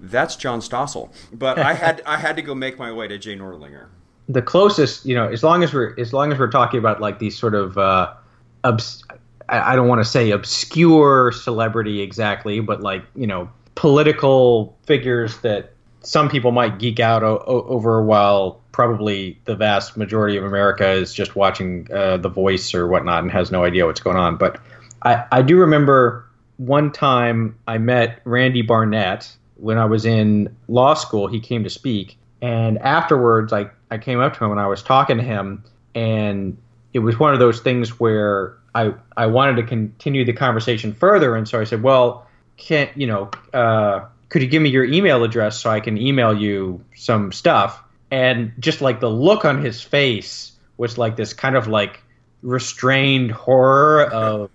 that's 0.00 0.34
John 0.34 0.60
Stossel. 0.60 1.12
But 1.32 1.60
I 1.60 1.74
had 1.74 2.02
I 2.06 2.16
had 2.16 2.34
to 2.36 2.42
go 2.42 2.56
make 2.56 2.76
my 2.76 2.90
way 2.90 3.06
to 3.06 3.18
Jay 3.18 3.36
Nordlinger. 3.36 3.86
The 4.28 4.42
closest, 4.42 5.06
you 5.06 5.14
know, 5.14 5.28
as 5.28 5.44
long 5.44 5.62
as 5.62 5.72
we're 5.72 5.94
as 5.96 6.12
long 6.12 6.32
as 6.32 6.40
we're 6.40 6.50
talking 6.50 6.78
about 6.78 7.00
like 7.00 7.20
these 7.20 7.38
sort 7.38 7.54
of 7.54 7.78
uh, 7.78 8.14
obs- 8.64 9.04
I 9.48 9.76
don't 9.76 9.88
want 9.88 10.00
to 10.02 10.04
say 10.04 10.30
obscure 10.30 11.32
celebrity 11.32 12.00
exactly, 12.02 12.60
but 12.60 12.82
like 12.82 13.04
you 13.14 13.26
know 13.26 13.48
political 13.74 14.76
figures 14.84 15.38
that 15.38 15.72
some 16.00 16.28
people 16.28 16.52
might 16.52 16.78
geek 16.78 17.00
out 17.00 17.22
o- 17.22 17.38
over, 17.46 18.02
while 18.02 18.60
probably 18.72 19.38
the 19.44 19.56
vast 19.56 19.96
majority 19.96 20.36
of 20.36 20.44
America 20.44 20.90
is 20.90 21.12
just 21.12 21.34
watching 21.36 21.88
uh, 21.92 22.16
The 22.16 22.28
Voice 22.28 22.74
or 22.74 22.86
whatnot 22.86 23.22
and 23.22 23.32
has 23.32 23.50
no 23.50 23.64
idea 23.64 23.86
what's 23.86 24.00
going 24.00 24.16
on. 24.16 24.36
But 24.36 24.60
I, 25.02 25.24
I 25.32 25.42
do 25.42 25.56
remember 25.56 26.24
one 26.58 26.92
time 26.92 27.56
I 27.66 27.78
met 27.78 28.20
Randy 28.24 28.62
Barnett 28.62 29.34
when 29.56 29.78
I 29.78 29.84
was 29.84 30.04
in 30.04 30.54
law 30.68 30.94
school. 30.94 31.26
He 31.26 31.40
came 31.40 31.64
to 31.64 31.70
speak, 31.70 32.16
and 32.42 32.78
afterwards, 32.78 33.52
I 33.52 33.70
I 33.90 33.98
came 33.98 34.20
up 34.20 34.36
to 34.36 34.44
him 34.44 34.50
and 34.50 34.60
I 34.60 34.66
was 34.66 34.82
talking 34.82 35.16
to 35.16 35.22
him, 35.22 35.64
and 35.94 36.56
it 36.92 36.98
was 36.98 37.18
one 37.18 37.32
of 37.32 37.40
those 37.40 37.60
things 37.60 37.98
where 38.00 38.57
I 38.74 38.94
I 39.16 39.26
wanted 39.26 39.56
to 39.56 39.62
continue 39.62 40.24
the 40.24 40.32
conversation 40.32 40.92
further, 40.92 41.36
and 41.36 41.48
so 41.48 41.60
I 41.60 41.64
said, 41.64 41.82
well, 41.82 42.26
can't 42.56 42.94
you 42.96 43.06
know, 43.06 43.30
uh, 43.52 44.06
could 44.28 44.42
you 44.42 44.48
give 44.48 44.62
me 44.62 44.70
your 44.70 44.84
email 44.84 45.24
address 45.24 45.58
so 45.58 45.70
I 45.70 45.80
can 45.80 45.98
email 45.98 46.38
you 46.38 46.84
some 46.94 47.32
stuff? 47.32 47.82
And 48.10 48.52
just 48.58 48.80
like 48.80 49.00
the 49.00 49.10
look 49.10 49.44
on 49.44 49.62
his 49.62 49.82
face 49.82 50.52
was 50.76 50.98
like 50.98 51.16
this 51.16 51.32
kind 51.32 51.56
of 51.56 51.66
like 51.66 52.02
restrained 52.42 53.32
horror 53.32 54.04
of, 54.04 54.50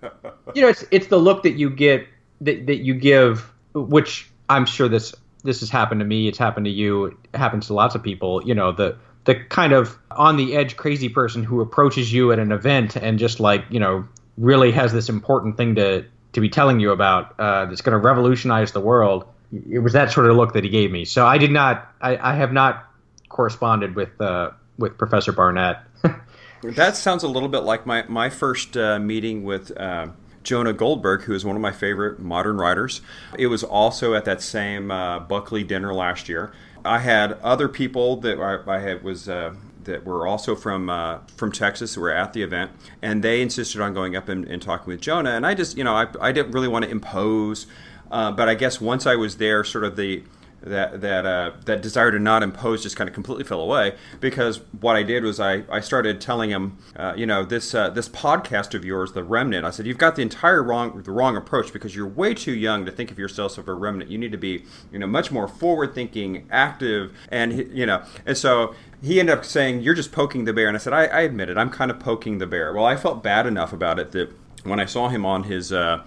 you 0.54 0.62
know, 0.62 0.68
it's 0.68 0.84
it's 0.90 1.06
the 1.08 1.18
look 1.18 1.42
that 1.42 1.52
you 1.52 1.70
get 1.70 2.06
that 2.40 2.66
that 2.66 2.78
you 2.78 2.94
give, 2.94 3.52
which 3.74 4.30
I'm 4.48 4.66
sure 4.66 4.88
this 4.88 5.14
this 5.42 5.60
has 5.60 5.70
happened 5.70 6.00
to 6.00 6.04
me. 6.06 6.28
It's 6.28 6.38
happened 6.38 6.66
to 6.66 6.72
you. 6.72 7.06
It 7.06 7.16
happens 7.34 7.66
to 7.66 7.74
lots 7.74 7.94
of 7.94 8.02
people. 8.02 8.42
You 8.46 8.54
know 8.54 8.72
the 8.72 8.96
the 9.24 9.34
kind 9.34 9.72
of 9.72 9.98
on 10.10 10.36
the 10.36 10.56
edge 10.56 10.76
crazy 10.76 11.08
person 11.08 11.42
who 11.42 11.60
approaches 11.60 12.12
you 12.12 12.32
at 12.32 12.38
an 12.38 12.52
event 12.52 12.96
and 12.96 13.18
just 13.18 13.40
like 13.40 13.64
you 13.70 13.80
know 13.80 14.06
really 14.36 14.72
has 14.72 14.92
this 14.92 15.08
important 15.08 15.56
thing 15.56 15.74
to 15.76 16.04
to 16.32 16.40
be 16.40 16.48
telling 16.48 16.80
you 16.80 16.90
about 16.90 17.38
uh, 17.38 17.64
that's 17.66 17.80
going 17.80 17.92
to 17.92 17.98
revolutionize 17.98 18.72
the 18.72 18.80
world. 18.80 19.24
It 19.70 19.78
was 19.78 19.92
that 19.92 20.10
sort 20.10 20.28
of 20.28 20.36
look 20.36 20.52
that 20.54 20.64
he 20.64 20.70
gave 20.70 20.90
me. 20.90 21.04
So 21.04 21.26
I 21.26 21.38
did 21.38 21.52
not. 21.52 21.92
I, 22.00 22.16
I 22.16 22.34
have 22.34 22.52
not 22.52 22.88
corresponded 23.28 23.94
with 23.94 24.20
uh, 24.20 24.50
with 24.78 24.98
Professor 24.98 25.32
Barnett. 25.32 25.82
that 26.62 26.96
sounds 26.96 27.22
a 27.22 27.28
little 27.28 27.48
bit 27.48 27.60
like 27.60 27.86
my 27.86 28.04
my 28.08 28.30
first 28.30 28.76
uh, 28.76 28.98
meeting 28.98 29.44
with. 29.44 29.76
Uh, 29.76 30.08
Jonah 30.42 30.74
Goldberg, 30.74 31.22
who 31.22 31.32
is 31.32 31.42
one 31.42 31.56
of 31.56 31.62
my 31.62 31.72
favorite 31.72 32.20
modern 32.20 32.58
writers. 32.58 33.00
It 33.38 33.46
was 33.46 33.64
also 33.64 34.12
at 34.12 34.26
that 34.26 34.42
same 34.42 34.90
uh, 34.90 35.20
Buckley 35.20 35.64
dinner 35.64 35.94
last 35.94 36.28
year. 36.28 36.52
I 36.84 36.98
had 36.98 37.32
other 37.42 37.68
people 37.68 38.16
that 38.18 38.38
I, 38.38 38.76
I 38.76 38.78
had, 38.78 39.02
was 39.02 39.28
uh, 39.28 39.54
that 39.84 40.04
were 40.04 40.26
also 40.26 40.54
from 40.54 40.90
uh, 40.90 41.18
from 41.36 41.52
Texas 41.52 41.94
who 41.94 42.00
were 42.00 42.12
at 42.12 42.32
the 42.32 42.42
event, 42.42 42.72
and 43.02 43.22
they 43.22 43.40
insisted 43.40 43.80
on 43.80 43.94
going 43.94 44.16
up 44.16 44.28
and, 44.28 44.44
and 44.46 44.60
talking 44.60 44.88
with 44.88 45.00
Jonah. 45.00 45.30
And 45.30 45.46
I 45.46 45.54
just, 45.54 45.76
you 45.76 45.84
know, 45.84 45.94
I, 45.94 46.06
I 46.20 46.32
didn't 46.32 46.52
really 46.52 46.68
want 46.68 46.84
to 46.84 46.90
impose, 46.90 47.66
uh, 48.10 48.32
but 48.32 48.48
I 48.48 48.54
guess 48.54 48.80
once 48.80 49.06
I 49.06 49.16
was 49.16 49.36
there, 49.36 49.64
sort 49.64 49.84
of 49.84 49.96
the 49.96 50.22
that 50.64 51.00
that 51.02 51.26
uh, 51.26 51.52
that 51.66 51.82
desire 51.82 52.10
to 52.10 52.18
not 52.18 52.42
impose 52.42 52.82
just 52.82 52.96
kind 52.96 53.08
of 53.08 53.14
completely 53.14 53.44
fell 53.44 53.60
away 53.60 53.94
because 54.20 54.60
what 54.80 54.96
I 54.96 55.02
did 55.02 55.22
was 55.22 55.38
I, 55.38 55.64
I 55.70 55.80
started 55.80 56.20
telling 56.20 56.50
him, 56.50 56.78
uh, 56.96 57.14
you 57.16 57.26
know, 57.26 57.44
this 57.44 57.74
uh, 57.74 57.90
this 57.90 58.08
podcast 58.08 58.74
of 58.74 58.84
yours, 58.84 59.12
the 59.12 59.22
Remnant. 59.22 59.64
I 59.64 59.70
said 59.70 59.86
you've 59.86 59.98
got 59.98 60.16
the 60.16 60.22
entire 60.22 60.62
wrong 60.62 61.02
the 61.02 61.10
wrong 61.10 61.36
approach 61.36 61.72
because 61.72 61.94
you're 61.94 62.08
way 62.08 62.34
too 62.34 62.54
young 62.54 62.86
to 62.86 62.92
think 62.92 63.10
of 63.10 63.18
yourself 63.18 63.58
as 63.58 63.68
a 63.68 63.74
remnant. 63.74 64.10
You 64.10 64.18
need 64.18 64.32
to 64.32 64.38
be 64.38 64.64
you 64.90 64.98
know 64.98 65.06
much 65.06 65.30
more 65.30 65.46
forward 65.46 65.94
thinking, 65.94 66.46
active, 66.50 67.12
and 67.28 67.52
you 67.76 67.86
know, 67.86 68.02
and 68.24 68.36
so 68.36 68.74
he 69.02 69.20
ended 69.20 69.36
up 69.36 69.44
saying 69.44 69.80
you're 69.80 69.94
just 69.94 70.12
poking 70.12 70.44
the 70.44 70.52
bear, 70.52 70.68
and 70.68 70.76
I 70.76 70.80
said 70.80 70.92
I, 70.92 71.04
I 71.06 71.20
admit 71.20 71.50
it, 71.50 71.58
I'm 71.58 71.70
kind 71.70 71.90
of 71.90 72.00
poking 72.00 72.38
the 72.38 72.46
bear. 72.46 72.72
Well, 72.72 72.86
I 72.86 72.96
felt 72.96 73.22
bad 73.22 73.46
enough 73.46 73.72
about 73.72 73.98
it 73.98 74.12
that 74.12 74.30
when 74.64 74.80
I 74.80 74.86
saw 74.86 75.08
him 75.08 75.26
on 75.26 75.44
his 75.44 75.72
uh, 75.72 76.04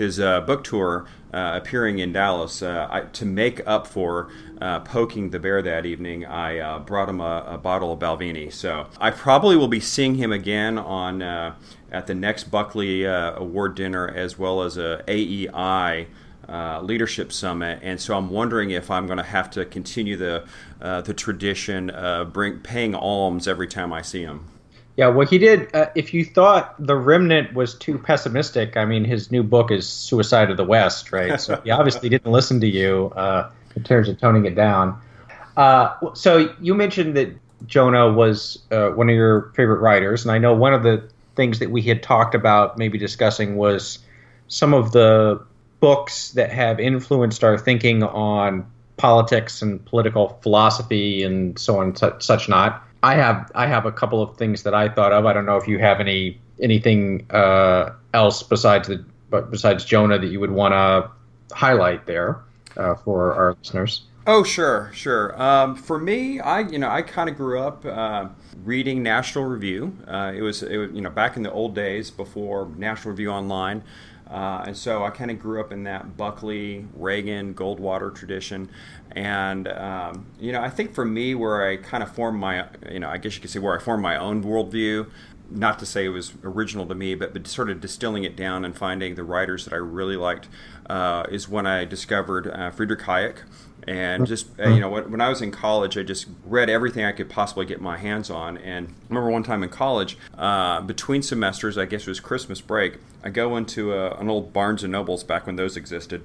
his 0.00 0.18
uh, 0.18 0.40
book 0.40 0.64
tour 0.64 1.06
uh, 1.32 1.52
appearing 1.62 1.98
in 1.98 2.12
Dallas. 2.12 2.62
Uh, 2.62 2.88
I, 2.90 3.00
to 3.02 3.24
make 3.24 3.60
up 3.66 3.86
for 3.86 4.30
uh, 4.60 4.80
poking 4.80 5.30
the 5.30 5.38
bear 5.38 5.62
that 5.62 5.86
evening, 5.86 6.24
I 6.24 6.58
uh, 6.58 6.78
brought 6.80 7.08
him 7.08 7.20
a, 7.20 7.44
a, 7.46 7.58
bottle 7.58 7.92
of 7.92 8.00
Balvenie. 8.00 8.52
So 8.52 8.86
I 8.98 9.10
probably 9.10 9.56
will 9.56 9.68
be 9.68 9.78
seeing 9.78 10.16
him 10.16 10.32
again 10.32 10.78
on 10.78 11.22
uh, 11.22 11.54
at 11.92 12.06
the 12.06 12.14
next 12.14 12.44
Buckley 12.44 13.04
Award 13.04 13.74
dinner 13.74 14.08
as 14.08 14.38
well 14.38 14.62
as 14.62 14.76
a 14.76 15.04
AEI. 15.06 16.06
Uh, 16.48 16.80
leadership 16.82 17.30
summit, 17.30 17.78
and 17.80 18.00
so 18.00 18.16
I'm 18.16 18.28
wondering 18.28 18.72
if 18.72 18.90
I'm 18.90 19.06
going 19.06 19.18
to 19.18 19.22
have 19.22 19.52
to 19.52 19.64
continue 19.64 20.16
the 20.16 20.44
uh, 20.82 21.00
the 21.00 21.14
tradition 21.14 21.90
of 21.90 22.32
bring 22.32 22.58
paying 22.58 22.92
alms 22.92 23.46
every 23.46 23.68
time 23.68 23.92
I 23.92 24.02
see 24.02 24.22
him. 24.22 24.46
Yeah, 25.00 25.08
well, 25.08 25.26
he 25.26 25.38
did. 25.38 25.74
Uh, 25.74 25.86
if 25.94 26.12
you 26.12 26.26
thought 26.26 26.74
the 26.78 26.94
Remnant 26.94 27.54
was 27.54 27.74
too 27.74 27.96
pessimistic, 27.96 28.76
I 28.76 28.84
mean, 28.84 29.02
his 29.02 29.32
new 29.32 29.42
book 29.42 29.70
is 29.70 29.88
Suicide 29.88 30.50
of 30.50 30.58
the 30.58 30.64
West, 30.64 31.10
right? 31.10 31.40
So 31.40 31.58
he 31.64 31.70
obviously 31.70 32.08
didn't 32.10 32.30
listen 32.30 32.60
to 32.60 32.66
you 32.66 33.10
uh, 33.16 33.50
in 33.74 33.82
terms 33.82 34.10
of 34.10 34.18
toning 34.18 34.44
it 34.44 34.54
down. 34.54 35.00
Uh, 35.56 35.94
so 36.12 36.54
you 36.60 36.74
mentioned 36.74 37.16
that 37.16 37.30
Jonah 37.66 38.12
was 38.12 38.58
uh, 38.70 38.90
one 38.90 39.08
of 39.08 39.14
your 39.16 39.52
favorite 39.56 39.80
writers, 39.80 40.22
and 40.22 40.32
I 40.32 40.36
know 40.36 40.52
one 40.52 40.74
of 40.74 40.82
the 40.82 41.08
things 41.34 41.60
that 41.60 41.70
we 41.70 41.80
had 41.80 42.02
talked 42.02 42.34
about, 42.34 42.76
maybe 42.76 42.98
discussing, 42.98 43.56
was 43.56 44.00
some 44.48 44.74
of 44.74 44.92
the 44.92 45.42
books 45.80 46.32
that 46.32 46.52
have 46.52 46.78
influenced 46.78 47.42
our 47.42 47.56
thinking 47.56 48.02
on 48.02 48.70
politics 48.98 49.62
and 49.62 49.82
political 49.86 50.38
philosophy 50.42 51.22
and 51.22 51.58
so 51.58 51.78
on, 51.78 51.96
such, 51.96 52.22
such 52.22 52.50
not. 52.50 52.84
I 53.02 53.14
have 53.14 53.50
I 53.54 53.66
have 53.66 53.86
a 53.86 53.92
couple 53.92 54.22
of 54.22 54.36
things 54.36 54.62
that 54.64 54.74
I 54.74 54.88
thought 54.88 55.12
of. 55.12 55.26
I 55.26 55.32
don't 55.32 55.46
know 55.46 55.56
if 55.56 55.66
you 55.66 55.78
have 55.78 56.00
any 56.00 56.40
anything 56.60 57.26
uh, 57.30 57.94
else 58.12 58.42
besides 58.42 58.88
the 58.88 59.04
besides 59.50 59.84
Jonah 59.84 60.18
that 60.18 60.26
you 60.26 60.40
would 60.40 60.50
want 60.50 60.72
to 60.72 61.10
highlight 61.54 62.06
there 62.06 62.40
uh, 62.76 62.94
for 62.96 63.34
our 63.34 63.56
listeners. 63.60 64.02
Oh 64.26 64.44
sure, 64.44 64.90
sure. 64.92 65.40
Um, 65.40 65.74
for 65.74 65.98
me, 65.98 66.40
I 66.40 66.60
you 66.60 66.78
know 66.78 66.90
I 66.90 67.02
kind 67.02 67.30
of 67.30 67.36
grew 67.36 67.58
up 67.60 67.84
uh, 67.86 68.28
reading 68.64 69.02
National 69.02 69.44
Review. 69.44 69.96
Uh, 70.06 70.32
it 70.34 70.42
was 70.42 70.62
it 70.62 70.76
was, 70.76 70.90
you 70.92 71.00
know 71.00 71.10
back 71.10 71.36
in 71.36 71.42
the 71.42 71.50
old 71.50 71.74
days 71.74 72.10
before 72.10 72.68
National 72.76 73.12
Review 73.12 73.30
Online. 73.30 73.82
Uh, 74.30 74.62
and 74.66 74.76
so 74.76 75.04
I 75.04 75.10
kind 75.10 75.30
of 75.30 75.40
grew 75.40 75.60
up 75.60 75.72
in 75.72 75.82
that 75.84 76.16
Buckley, 76.16 76.86
Reagan, 76.94 77.52
Goldwater 77.54 78.14
tradition. 78.14 78.70
And, 79.10 79.66
um, 79.66 80.26
you 80.38 80.52
know, 80.52 80.60
I 80.60 80.70
think 80.70 80.94
for 80.94 81.04
me, 81.04 81.34
where 81.34 81.68
I 81.68 81.76
kind 81.76 82.02
of 82.02 82.14
formed 82.14 82.38
my, 82.38 82.66
you 82.90 83.00
know, 83.00 83.08
I 83.08 83.18
guess 83.18 83.34
you 83.34 83.40
could 83.40 83.50
say 83.50 83.58
where 83.58 83.76
I 83.76 83.82
formed 83.82 84.02
my 84.02 84.16
own 84.16 84.44
worldview, 84.44 85.10
not 85.50 85.80
to 85.80 85.86
say 85.86 86.04
it 86.04 86.10
was 86.10 86.32
original 86.44 86.86
to 86.86 86.94
me, 86.94 87.16
but, 87.16 87.32
but 87.32 87.46
sort 87.48 87.70
of 87.70 87.80
distilling 87.80 88.22
it 88.22 88.36
down 88.36 88.64
and 88.64 88.76
finding 88.76 89.16
the 89.16 89.24
writers 89.24 89.64
that 89.64 89.74
I 89.74 89.78
really 89.78 90.16
liked 90.16 90.48
uh, 90.88 91.24
is 91.28 91.48
when 91.48 91.66
I 91.66 91.84
discovered 91.84 92.46
uh, 92.46 92.70
Friedrich 92.70 93.00
Hayek 93.00 93.38
and 93.90 94.24
just 94.24 94.46
uh, 94.60 94.68
you 94.68 94.78
know 94.78 94.88
when 94.88 95.20
I 95.20 95.28
was 95.28 95.42
in 95.42 95.50
college, 95.50 95.98
I 95.98 96.04
just 96.04 96.26
read 96.44 96.70
everything 96.70 97.04
I 97.04 97.10
could 97.10 97.28
possibly 97.28 97.66
get 97.66 97.80
my 97.80 97.96
hands 97.96 98.30
on. 98.30 98.56
And 98.58 98.86
I 98.86 98.92
remember 99.08 99.30
one 99.30 99.42
time 99.42 99.64
in 99.64 99.68
college, 99.68 100.16
uh, 100.38 100.80
between 100.82 101.22
semesters, 101.22 101.76
I 101.76 101.86
guess 101.86 102.02
it 102.02 102.08
was 102.08 102.20
Christmas 102.20 102.60
break, 102.60 102.98
I 103.24 103.30
go 103.30 103.56
into 103.56 103.92
a, 103.92 104.12
an 104.12 104.30
old 104.30 104.52
Barnes 104.52 104.84
and 104.84 104.92
Nobles 104.92 105.24
back 105.24 105.44
when 105.46 105.56
those 105.56 105.76
existed. 105.76 106.22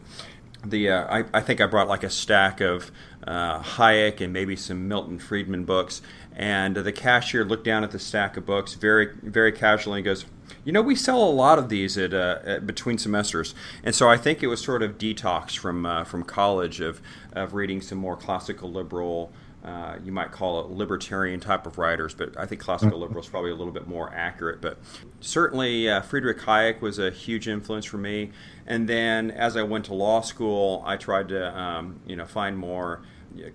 The 0.63 0.91
uh, 0.91 1.05
I, 1.09 1.23
I, 1.33 1.41
think 1.41 1.59
I 1.59 1.65
brought 1.65 1.87
like 1.87 2.03
a 2.03 2.09
stack 2.09 2.61
of 2.61 2.91
uh, 3.25 3.61
Hayek 3.61 4.21
and 4.21 4.31
maybe 4.31 4.55
some 4.55 4.87
Milton 4.87 5.17
Friedman 5.17 5.63
books, 5.63 6.03
and 6.35 6.75
the 6.75 6.91
cashier 6.91 7.43
looked 7.45 7.65
down 7.65 7.83
at 7.83 7.89
the 7.89 7.99
stack 7.99 8.37
of 8.37 8.45
books 8.45 8.75
very 8.75 9.09
very 9.23 9.51
casually 9.51 9.99
and 9.99 10.05
goes, 10.05 10.25
you 10.63 10.71
know, 10.71 10.81
we 10.81 10.95
sell 10.95 11.23
a 11.23 11.29
lot 11.29 11.59
of 11.59 11.69
these 11.69 11.97
at, 11.97 12.13
uh, 12.13 12.39
at, 12.43 12.67
between 12.67 12.97
semesters, 12.97 13.55
and 13.83 13.93
so 13.93 14.09
I 14.09 14.17
think 14.17 14.43
it 14.43 14.47
was 14.47 14.61
sort 14.61 14.81
of 14.83 14.97
detox 14.97 15.57
from 15.57 15.85
uh, 15.85 16.03
from 16.03 16.23
college 16.23 16.79
of 16.81 17.01
of 17.33 17.53
reading 17.53 17.81
some 17.81 17.97
more 17.97 18.15
classical 18.15 18.71
liberal. 18.71 19.31
Uh, 19.63 19.97
you 20.03 20.11
might 20.11 20.31
call 20.31 20.59
it 20.59 20.69
libertarian 20.69 21.39
type 21.39 21.65
of 21.65 21.79
writers, 21.79 22.13
but 22.13 22.37
I 22.37 22.45
think 22.45 22.61
classical 22.61 22.99
liberal 22.99 23.23
is 23.23 23.27
probably 23.27 23.49
a 23.49 23.55
little 23.55 23.73
bit 23.73 23.87
more 23.87 24.13
accurate. 24.13 24.61
But 24.61 24.77
certainly, 25.21 25.89
uh, 25.89 26.01
Friedrich 26.01 26.37
Hayek 26.41 26.81
was 26.81 26.99
a 26.99 27.09
huge 27.09 27.47
influence 27.47 27.85
for 27.85 27.97
me. 27.97 28.31
And 28.67 28.87
then, 28.87 29.31
as 29.31 29.57
I 29.57 29.63
went 29.63 29.85
to 29.85 29.95
law 29.95 30.21
school, 30.21 30.83
I 30.85 30.97
tried 30.97 31.29
to 31.29 31.57
um, 31.57 31.99
you 32.05 32.15
know 32.15 32.25
find 32.25 32.57
more 32.57 33.01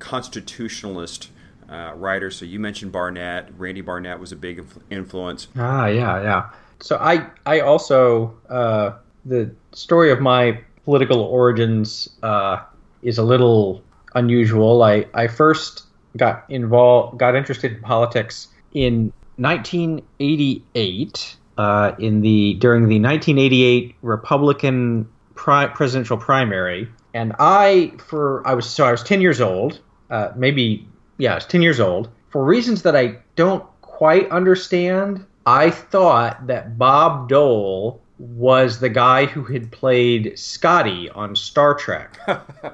constitutionalist 0.00 1.30
uh, 1.68 1.92
writers. 1.94 2.37
So 2.37 2.44
you 2.44 2.59
mentioned 2.59 2.90
Barnett. 2.92 3.49
Randy 3.56 3.80
Barnett 3.80 4.18
was 4.18 4.32
a 4.32 4.37
big 4.37 4.64
influence. 4.90 5.47
Ah, 5.56 5.87
yeah, 5.87 6.23
yeah 6.23 6.50
so 6.81 6.97
I 6.97 7.27
I 7.47 7.61
also 7.61 8.35
uh, 8.49 8.93
the 9.25 9.55
story 9.73 10.11
of 10.11 10.21
my 10.21 10.61
political 10.85 11.21
origins 11.21 12.09
uh, 12.23 12.63
is 13.03 13.19
a 13.19 13.23
little 13.23 13.83
unusual. 14.15 14.83
I 14.83 15.07
I 15.15 15.29
first 15.29 15.85
got 16.17 16.45
involved 16.49 17.19
got 17.19 17.37
interested 17.37 17.73
in 17.73 17.81
politics 17.81 18.49
in 18.75 19.13
1988 19.37 21.37
uh, 21.59 21.93
in 21.99 22.23
the 22.23 22.55
during 22.55 22.89
the 22.89 22.99
1988 22.99 23.95
Republican 24.03 25.09
pri- 25.35 25.67
presidential 25.67 26.17
primary, 26.17 26.89
and 27.15 27.35
I 27.39 27.93
for 27.99 28.47
I 28.47 28.55
was 28.55 28.69
so 28.69 28.85
I 28.85 28.91
was 28.91 29.03
10 29.03 29.21
years 29.21 29.41
old, 29.41 29.81
uh, 30.11 30.33
maybe 30.37 30.87
yeah, 31.19 31.33
I 31.33 31.35
was 31.37 31.47
10 31.47 31.63
years 31.63 31.81
old. 31.81 32.09
For 32.31 32.45
reasons 32.45 32.83
that 32.83 32.97
I 32.97 33.19
don't 33.37 33.65
quite 33.81 34.31
understand, 34.31 35.25
I 35.50 35.71
thought 35.73 36.47
that 36.47 36.78
Bob 36.78 37.28
Dole 37.28 38.00
was 38.21 38.78
the 38.78 38.88
guy 38.88 39.26
who 39.26 39.42
had 39.42 39.73
played 39.73 40.38
Scotty 40.38 41.11
on 41.11 41.35
Star 41.35 41.75
Trek. 41.75 42.16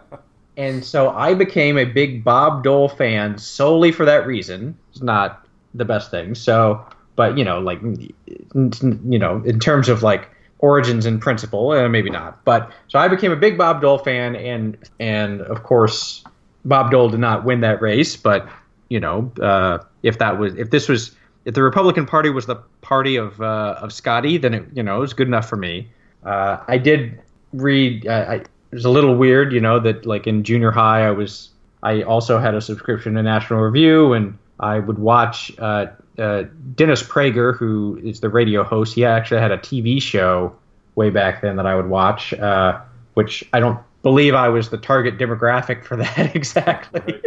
and 0.59 0.85
so 0.85 1.09
I 1.09 1.33
became 1.33 1.78
a 1.78 1.87
big 1.87 2.23
Bob 2.23 2.64
Dole 2.64 2.90
fan 2.90 3.38
solely 3.38 3.92
for 3.92 4.04
that 4.04 4.26
reason. 4.26 4.76
It's 4.90 5.00
not 5.00 5.49
the 5.73 5.87
best 5.87 6.11
thing. 6.11 6.35
So, 6.35 6.85
but 7.14 7.38
you 7.38 7.45
know, 7.47 7.61
like 7.61 7.80
you 7.80 9.18
know, 9.18 9.42
in 9.47 9.59
terms 9.59 9.88
of 9.88 10.02
like 10.02 10.28
origins 10.59 11.06
and 11.06 11.18
principle, 11.18 11.71
uh, 11.71 11.88
maybe 11.88 12.11
not. 12.11 12.45
But 12.45 12.71
so 12.88 12.99
I 12.99 13.09
became 13.09 13.33
a 13.33 13.37
big 13.37 13.56
Bob 13.56 13.80
Dole 13.80 13.99
fan, 13.99 14.37
and 14.37 14.76
and 15.00 15.40
of 15.40 15.62
course, 15.62 16.25
Bob 16.66 16.90
Dole 16.90 17.09
did 17.09 17.21
not 17.21 17.42
win 17.42 17.62
that 17.62 17.80
race. 17.80 18.16
But 18.16 18.47
you 18.90 19.00
know, 19.00 19.33
uh, 19.40 19.78
if 20.02 20.18
that 20.18 20.38
was 20.38 20.54
if 20.56 20.68
this 20.68 20.90
was 20.90 21.16
if 21.47 21.55
the 21.55 21.62
Republican 21.62 22.07
Party 22.07 22.29
was 22.29 22.45
the 22.47 22.57
party 22.83 23.17
of 23.17 23.41
uh, 23.41 23.79
of 23.81 23.93
Scotty, 23.93 24.37
then 24.37 24.53
it 24.53 24.65
you 24.75 24.83
know 24.83 24.97
it 24.97 25.00
was 25.00 25.15
good 25.15 25.29
enough 25.29 25.49
for 25.49 25.57
me. 25.57 25.88
Uh, 26.25 26.59
I 26.67 26.76
did 26.76 27.19
read. 27.53 28.07
Uh, 28.07 28.26
I, 28.29 28.35
it 28.35 28.75
was 28.75 28.85
a 28.85 28.91
little 28.91 29.15
weird, 29.15 29.53
you 29.53 29.61
know, 29.61 29.79
that 29.79 30.05
like 30.05 30.26
in 30.26 30.43
junior 30.43 30.73
high, 30.73 31.07
I 31.07 31.12
was 31.12 31.50
I 31.85 32.03
also 32.03 32.38
had 32.38 32.55
a 32.55 32.61
subscription 32.61 33.15
to 33.15 33.23
National 33.23 33.61
Review, 33.61 34.12
and 34.12 34.37
I 34.59 34.81
would 34.81 34.99
watch 34.99 35.57
uh, 35.59 35.87
uh, 36.19 36.45
Dennis 36.75 37.03
Prager, 37.03 37.57
who 37.57 38.00
is 38.03 38.19
the 38.19 38.29
radio 38.29 38.65
host. 38.65 38.95
He 38.95 39.05
actually 39.05 39.41
had 39.41 39.53
a 39.53 39.59
TV 39.59 40.03
show 40.03 40.53
way 40.97 41.11
back 41.11 41.43
then 41.43 41.57
that 41.57 41.67
I 41.67 41.76
would 41.76 41.88
watch, 41.88 42.35
uh, 42.35 42.81
which 43.15 43.45
I 43.53 43.61
don't 43.61 43.79
believe 44.03 44.35
I 44.35 44.49
was 44.49 44.71
the 44.71 44.79
target 44.79 45.17
demographic 45.17 45.85
for 45.85 45.97
that 45.97 46.35
exactly. 46.35 47.00
Right. 47.00 47.25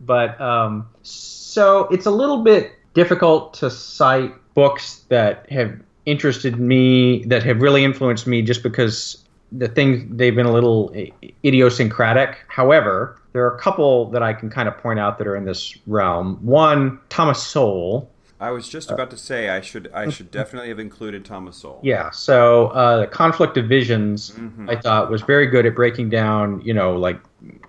but 0.00 0.40
um, 0.40 0.88
so 1.02 1.84
it's 1.84 2.06
a 2.06 2.10
little 2.10 2.42
bit 2.42 2.72
difficult 2.94 3.54
to 3.54 3.70
cite 3.70 4.34
books 4.54 5.04
that 5.08 5.50
have 5.50 5.78
interested 6.06 6.58
me, 6.58 7.24
that 7.24 7.42
have 7.42 7.62
really 7.62 7.84
influenced 7.84 8.26
me, 8.26 8.42
just 8.42 8.62
because 8.62 9.24
the 9.52 9.68
things 9.68 10.04
they've 10.16 10.34
been 10.34 10.46
a 10.46 10.52
little 10.52 10.94
idiosyncratic. 11.44 12.38
However, 12.48 13.20
there 13.32 13.44
are 13.44 13.54
a 13.54 13.58
couple 13.58 14.10
that 14.10 14.22
I 14.22 14.32
can 14.32 14.50
kind 14.50 14.68
of 14.68 14.76
point 14.78 14.98
out 14.98 15.18
that 15.18 15.26
are 15.26 15.36
in 15.36 15.44
this 15.44 15.76
realm. 15.86 16.38
One, 16.44 16.98
Thomas 17.08 17.42
Sowell. 17.42 18.10
I 18.38 18.52
was 18.52 18.68
just 18.68 18.90
about 18.90 19.10
to 19.10 19.18
say 19.18 19.50
I 19.50 19.60
should 19.60 19.90
I 19.92 20.08
should 20.08 20.30
definitely 20.32 20.70
have 20.70 20.78
included 20.78 21.24
Thomas 21.24 21.56
Sowell. 21.58 21.80
Yeah. 21.82 22.10
So 22.10 22.68
uh, 22.68 23.00
the 23.00 23.06
conflict 23.06 23.56
of 23.58 23.66
visions 23.66 24.30
mm-hmm. 24.30 24.70
I 24.70 24.76
thought 24.76 25.10
was 25.10 25.22
very 25.22 25.46
good 25.46 25.66
at 25.66 25.74
breaking 25.74 26.08
down. 26.08 26.62
You 26.62 26.72
know, 26.72 26.96
like 26.96 27.20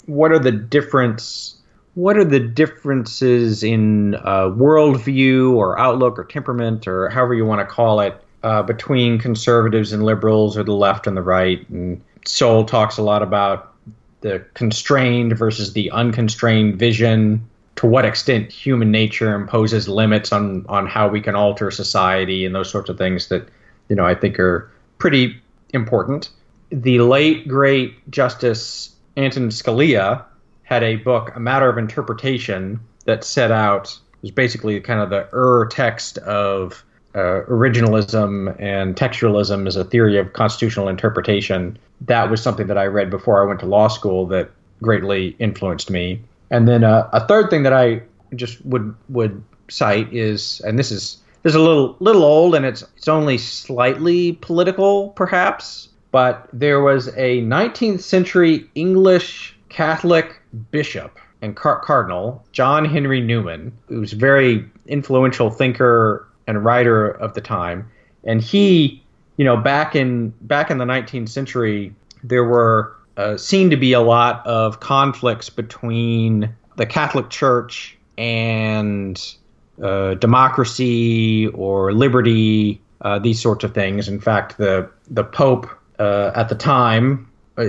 what 0.06 0.32
are 0.32 0.40
the 0.40 0.52
difference 0.52 1.61
what 1.94 2.18
are 2.18 2.24
the 2.24 2.40
differences 2.40 3.64
in 3.64 4.16
uh, 4.16 4.46
worldview 4.50 5.54
or 5.54 5.78
outlook 5.78 6.18
or 6.18 6.24
temperament 6.24 6.88
or 6.88 7.10
however 7.10 7.34
you 7.34 7.46
want 7.46 7.60
to 7.60 7.66
call 7.66 8.00
it 8.00 8.22
uh, 8.44 8.64
between 8.64 9.20
conservatives 9.20 9.92
and 9.92 10.04
liberals 10.04 10.58
or 10.58 10.64
the 10.64 10.74
left 10.74 11.06
and 11.06 11.18
the 11.18 11.22
right? 11.22 11.68
And 11.70 12.02
Sowell 12.26 12.66
talks 12.66 12.98
a 12.98 13.02
lot 13.02 13.22
about 13.22 13.74
the 14.22 14.46
constrained 14.54 15.38
versus 15.38 15.74
the 15.74 15.92
unconstrained 15.92 16.78
vision. 16.78 17.48
To 17.78 17.88
what 17.88 18.06
extent 18.06 18.52
human 18.52 18.92
nature 18.92 19.34
imposes 19.34 19.90
limits 19.90 20.32
on 20.32 20.66
on 20.70 20.86
how 20.86 21.08
we 21.08 21.20
can 21.20 21.36
alter 21.36 21.72
society 21.72 22.46
and 22.46 22.54
those 22.54 22.70
sorts 22.70 22.90
of 22.90 22.98
things 22.98 23.30
that 23.30 23.48
you 23.90 23.96
know 23.96 24.06
I 24.06 24.14
think 24.14 24.40
are 24.40 24.72
pretty 25.00 25.42
important. 25.74 26.30
The 26.70 27.00
late 27.00 27.48
great 27.48 28.10
Justice 28.12 28.96
Anton 29.18 29.50
Scalia 29.50 30.26
had 30.72 30.84
a 30.84 30.96
book, 30.96 31.36
A 31.36 31.40
Matter 31.40 31.68
of 31.68 31.78
Interpretation, 31.78 32.80
that 33.04 33.26
set 33.26 33.52
out 33.52 34.00
was 34.22 34.32
basically 34.32 34.80
kind 34.80 35.02
of 35.02 35.10
the 35.10 35.28
ur 35.34 35.66
text 35.66 36.18
of 36.20 36.86
uh, 37.14 37.42
originalism 37.50 38.56
and 38.58 38.96
textualism 38.96 39.68
as 39.68 39.76
a 39.76 39.84
theory 39.84 40.18
of 40.18 40.32
constitutional 40.32 40.88
interpretation. 40.88 41.78
That 42.00 42.30
was 42.30 42.42
something 42.42 42.68
that 42.68 42.78
I 42.78 42.86
read 42.86 43.10
before 43.10 43.44
I 43.44 43.46
went 43.46 43.60
to 43.60 43.66
law 43.66 43.90
school 43.90 44.26
that 44.28 44.50
greatly 44.82 45.36
influenced 45.40 45.90
me. 45.90 46.22
And 46.52 46.70
then 46.70 46.86
uh, 46.86 47.10
a 47.12 47.28
third 47.28 47.50
thing 47.50 47.64
that 47.64 47.74
I 47.74 48.04
just 48.34 48.66
would 48.66 48.96
would 49.10 49.44
cite 49.70 50.14
is, 50.14 50.62
and 50.62 50.80
this 50.80 50.90
is 50.90 51.18
this 51.44 51.52
is 51.52 51.56
a 51.56 51.60
little 51.60 51.98
little 52.00 52.24
old, 52.24 52.56
and 52.56 52.66
it's 52.66 52.82
it's 52.96 53.10
only 53.10 53.38
slightly 53.38 54.34
political, 54.40 55.10
perhaps. 55.10 55.90
But 56.12 56.48
there 56.54 56.82
was 56.82 57.10
a 57.10 57.42
19th 57.42 58.02
century 58.02 58.70
English 58.76 59.58
Catholic 59.72 60.42
bishop 60.70 61.18
and 61.42 61.56
car- 61.56 61.80
cardinal, 61.80 62.46
John 62.52 62.86
Henry 62.86 63.22
Newman, 63.22 63.72
who's 63.88 64.14
a 64.14 64.18
very 64.18 64.70
influential 64.86 65.50
thinker 65.50 66.28
and 66.46 66.64
writer 66.64 67.10
of 67.10 67.34
the 67.34 67.42
time. 67.42 67.90
And 68.26 68.42
he, 68.42 69.02
you 69.38 69.46
know, 69.46 69.56
back 69.58 69.96
in 69.96 70.34
back 70.42 70.70
in 70.70 70.78
the 70.78 70.86
19th 70.86 71.30
century, 71.30 71.96
there 72.24 72.44
were 72.44 72.96
uh, 73.18 73.38
seemed 73.38 73.72
to 73.72 73.78
be 73.78 73.94
a 73.94 74.02
lot 74.02 74.46
of 74.46 74.82
conflicts 74.82 75.50
between 75.50 76.54
the 76.76 76.86
Catholic 76.86 77.30
Church 77.30 77.98
and 78.18 79.36
uh, 79.82 80.16
democracy 80.16 81.48
or 81.48 81.94
liberty, 81.94 82.82
uh, 83.02 83.20
these 83.20 83.42
sorts 83.42 83.64
of 83.64 83.74
things. 83.74 84.10
In 84.10 84.20
fact, 84.20 84.58
the 84.58 84.90
the 85.10 85.24
Pope 85.24 85.70
uh, 85.98 86.32
at 86.36 86.50
the 86.50 86.56
time, 86.56 87.30
uh, 87.58 87.68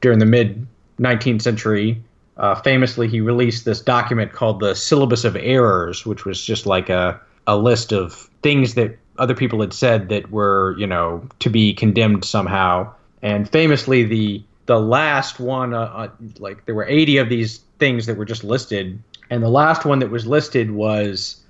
during 0.00 0.18
the 0.18 0.26
mid 0.26 0.66
19th 1.02 1.42
century, 1.42 2.02
uh, 2.36 2.54
famously, 2.54 3.08
he 3.08 3.20
released 3.20 3.64
this 3.64 3.80
document 3.80 4.32
called 4.32 4.60
the 4.60 4.74
Syllabus 4.74 5.24
of 5.24 5.36
Errors, 5.36 6.06
which 6.06 6.24
was 6.24 6.42
just 6.42 6.66
like 6.66 6.88
a, 6.88 7.20
a 7.46 7.56
list 7.56 7.92
of 7.92 8.30
things 8.42 8.74
that 8.74 8.98
other 9.18 9.34
people 9.34 9.60
had 9.60 9.72
said 9.72 10.08
that 10.08 10.30
were, 10.30 10.74
you 10.78 10.86
know, 10.86 11.28
to 11.40 11.50
be 11.50 11.74
condemned 11.74 12.24
somehow. 12.24 12.92
And 13.20 13.48
famously, 13.48 14.04
the 14.04 14.42
the 14.66 14.80
last 14.80 15.40
one, 15.40 15.74
uh, 15.74 15.80
uh, 15.80 16.08
like 16.38 16.64
there 16.66 16.74
were 16.74 16.86
80 16.86 17.18
of 17.18 17.28
these 17.28 17.58
things 17.78 18.06
that 18.06 18.16
were 18.16 18.24
just 18.24 18.44
listed, 18.44 19.02
and 19.28 19.42
the 19.42 19.48
last 19.48 19.84
one 19.84 19.98
that 19.98 20.10
was 20.10 20.26
listed 20.26 20.70
was, 20.70 21.40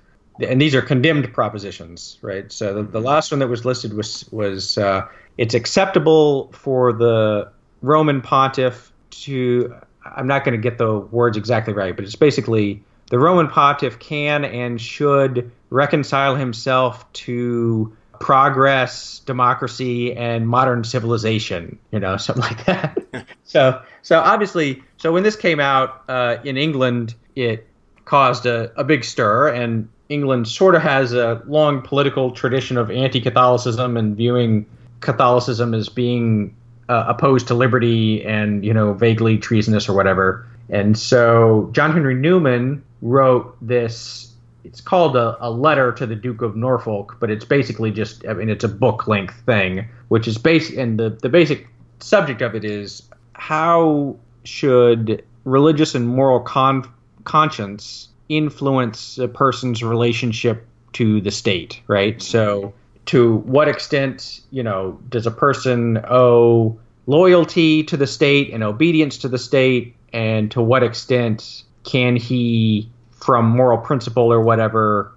and 0.41 0.59
these 0.59 0.75
are 0.75 0.81
condemned 0.81 1.31
propositions, 1.33 2.17
right? 2.21 2.51
So 2.51 2.73
the, 2.73 2.83
the 2.83 3.01
last 3.01 3.31
one 3.31 3.39
that 3.39 3.47
was 3.47 3.65
listed 3.65 3.93
was 3.93 4.25
was 4.31 4.77
uh, 4.77 5.07
it's 5.37 5.53
acceptable 5.53 6.51
for 6.51 6.91
the 6.91 7.49
Roman 7.81 8.21
pontiff 8.21 8.92
to 9.21 9.75
I'm 10.05 10.27
not 10.27 10.43
going 10.43 10.53
to 10.53 10.61
get 10.61 10.77
the 10.77 10.99
words 10.99 11.37
exactly 11.37 11.73
right, 11.73 11.95
but 11.95 12.05
it's 12.05 12.15
basically 12.15 12.83
the 13.09 13.19
Roman 13.19 13.47
pontiff 13.47 13.99
can 13.99 14.43
and 14.43 14.79
should 14.79 15.51
reconcile 15.69 16.35
himself 16.35 17.11
to 17.13 17.95
progress, 18.19 19.19
democracy, 19.19 20.15
and 20.15 20.47
modern 20.47 20.83
civilization. 20.83 21.77
You 21.91 21.99
know, 21.99 22.17
something 22.17 22.43
like 22.43 22.65
that. 22.65 22.97
so, 23.43 23.81
so 24.01 24.19
obviously, 24.19 24.83
so 24.97 25.11
when 25.11 25.23
this 25.23 25.35
came 25.35 25.59
out 25.59 26.03
uh, 26.07 26.37
in 26.43 26.57
England, 26.57 27.15
it 27.35 27.67
caused 28.05 28.45
a, 28.45 28.71
a 28.79 28.83
big 28.83 29.03
stir, 29.03 29.49
and 29.49 29.89
England 30.09 30.47
sort 30.47 30.75
of 30.75 30.81
has 30.81 31.13
a 31.13 31.41
long 31.47 31.81
political 31.81 32.31
tradition 32.31 32.77
of 32.77 32.91
anti-Catholicism 32.91 33.97
and 33.97 34.15
viewing 34.15 34.65
Catholicism 34.99 35.73
as 35.73 35.89
being 35.89 36.55
uh, 36.89 37.05
opposed 37.07 37.47
to 37.47 37.53
liberty 37.53 38.23
and 38.25 38.65
you 38.65 38.73
know 38.73 38.93
vaguely 38.93 39.37
treasonous 39.37 39.87
or 39.87 39.93
whatever. 39.93 40.47
And 40.69 40.97
so 40.97 41.69
John 41.73 41.91
Henry 41.91 42.15
Newman 42.15 42.83
wrote 43.01 43.55
this. 43.61 44.29
It's 44.63 44.79
called 44.79 45.17
a, 45.17 45.37
a 45.45 45.51
letter 45.51 45.91
to 45.91 46.05
the 46.05 46.15
Duke 46.15 46.41
of 46.41 46.55
Norfolk, 46.55 47.17
but 47.19 47.29
it's 47.29 47.45
basically 47.45 47.91
just 47.91 48.25
I 48.27 48.33
mean 48.33 48.49
it's 48.49 48.63
a 48.63 48.69
book 48.69 49.07
length 49.07 49.35
thing, 49.45 49.87
which 50.07 50.27
is 50.27 50.37
basic. 50.37 50.77
And 50.77 50.99
the 50.99 51.09
the 51.09 51.29
basic 51.29 51.67
subject 51.99 52.41
of 52.41 52.55
it 52.55 52.65
is 52.65 53.03
how 53.33 54.15
should 54.43 55.23
religious 55.45 55.95
and 55.95 56.07
moral 56.07 56.39
con- 56.39 56.89
conscience 57.23 58.09
influence 58.29 59.17
a 59.17 59.27
person's 59.27 59.83
relationship 59.83 60.65
to 60.93 61.21
the 61.21 61.31
state, 61.31 61.81
right? 61.87 62.21
So 62.21 62.73
to 63.05 63.37
what 63.37 63.67
extent, 63.67 64.41
you 64.51 64.63
know, 64.63 64.99
does 65.09 65.27
a 65.27 65.31
person 65.31 66.03
owe 66.09 66.77
loyalty 67.05 67.83
to 67.83 67.97
the 67.97 68.07
state 68.07 68.53
and 68.53 68.63
obedience 68.63 69.17
to 69.19 69.27
the 69.27 69.37
state, 69.37 69.95
and 70.13 70.51
to 70.51 70.61
what 70.61 70.83
extent 70.83 71.63
can 71.83 72.15
he, 72.15 72.89
from 73.11 73.49
moral 73.49 73.77
principle 73.77 74.31
or 74.31 74.41
whatever, 74.41 75.11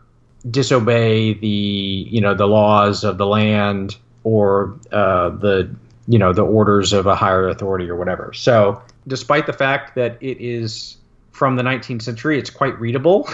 disobey 0.50 1.34
the 1.34 1.46
you 2.08 2.20
know 2.20 2.34
the 2.34 2.46
laws 2.46 3.04
of 3.04 3.18
the 3.18 3.26
land 3.26 3.96
or 4.24 4.76
uh, 4.92 5.30
the 5.30 5.72
you 6.08 6.18
know 6.18 6.32
the 6.32 6.42
orders 6.42 6.92
of 6.92 7.06
a 7.06 7.14
higher 7.14 7.48
authority 7.48 7.88
or 7.88 7.96
whatever. 7.96 8.32
So, 8.32 8.82
despite 9.06 9.46
the 9.46 9.52
fact 9.52 9.94
that 9.94 10.18
it 10.20 10.40
is 10.40 10.96
from 11.30 11.56
the 11.56 11.62
19th 11.62 12.02
century, 12.02 12.38
it's 12.38 12.50
quite 12.50 12.78
readable. 12.80 13.28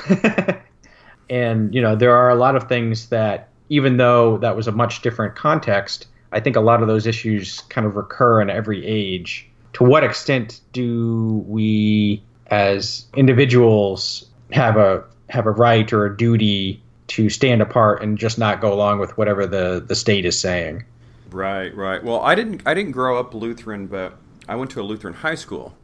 and 1.30 1.74
you 1.74 1.80
know 1.80 1.96
there 1.96 2.14
are 2.14 2.30
a 2.30 2.34
lot 2.34 2.56
of 2.56 2.68
things 2.68 3.08
that 3.08 3.48
even 3.72 3.96
though 3.96 4.36
that 4.36 4.54
was 4.54 4.68
a 4.68 4.72
much 4.72 5.00
different 5.00 5.34
context, 5.34 6.06
I 6.30 6.40
think 6.40 6.56
a 6.56 6.60
lot 6.60 6.82
of 6.82 6.88
those 6.88 7.06
issues 7.06 7.62
kind 7.70 7.86
of 7.86 7.96
recur 7.96 8.42
in 8.42 8.50
every 8.50 8.84
age. 8.84 9.48
To 9.72 9.84
what 9.84 10.04
extent 10.04 10.60
do 10.74 11.42
we, 11.46 12.22
as 12.48 13.06
individuals, 13.16 14.26
have 14.50 14.76
a 14.76 15.04
have 15.30 15.46
a 15.46 15.50
right 15.50 15.90
or 15.90 16.04
a 16.04 16.14
duty 16.14 16.82
to 17.06 17.30
stand 17.30 17.62
apart 17.62 18.02
and 18.02 18.18
just 18.18 18.38
not 18.38 18.60
go 18.60 18.74
along 18.74 18.98
with 18.98 19.16
whatever 19.16 19.46
the, 19.46 19.82
the 19.86 19.94
state 19.94 20.26
is 20.26 20.38
saying? 20.38 20.84
Right, 21.30 21.74
right. 21.74 22.04
Well, 22.04 22.20
I 22.20 22.34
didn't 22.34 22.60
I 22.66 22.74
didn't 22.74 22.92
grow 22.92 23.18
up 23.18 23.32
Lutheran, 23.32 23.86
but 23.86 24.18
I 24.46 24.56
went 24.56 24.70
to 24.72 24.82
a 24.82 24.84
Lutheran 24.84 25.14
high 25.14 25.34
school. 25.34 25.74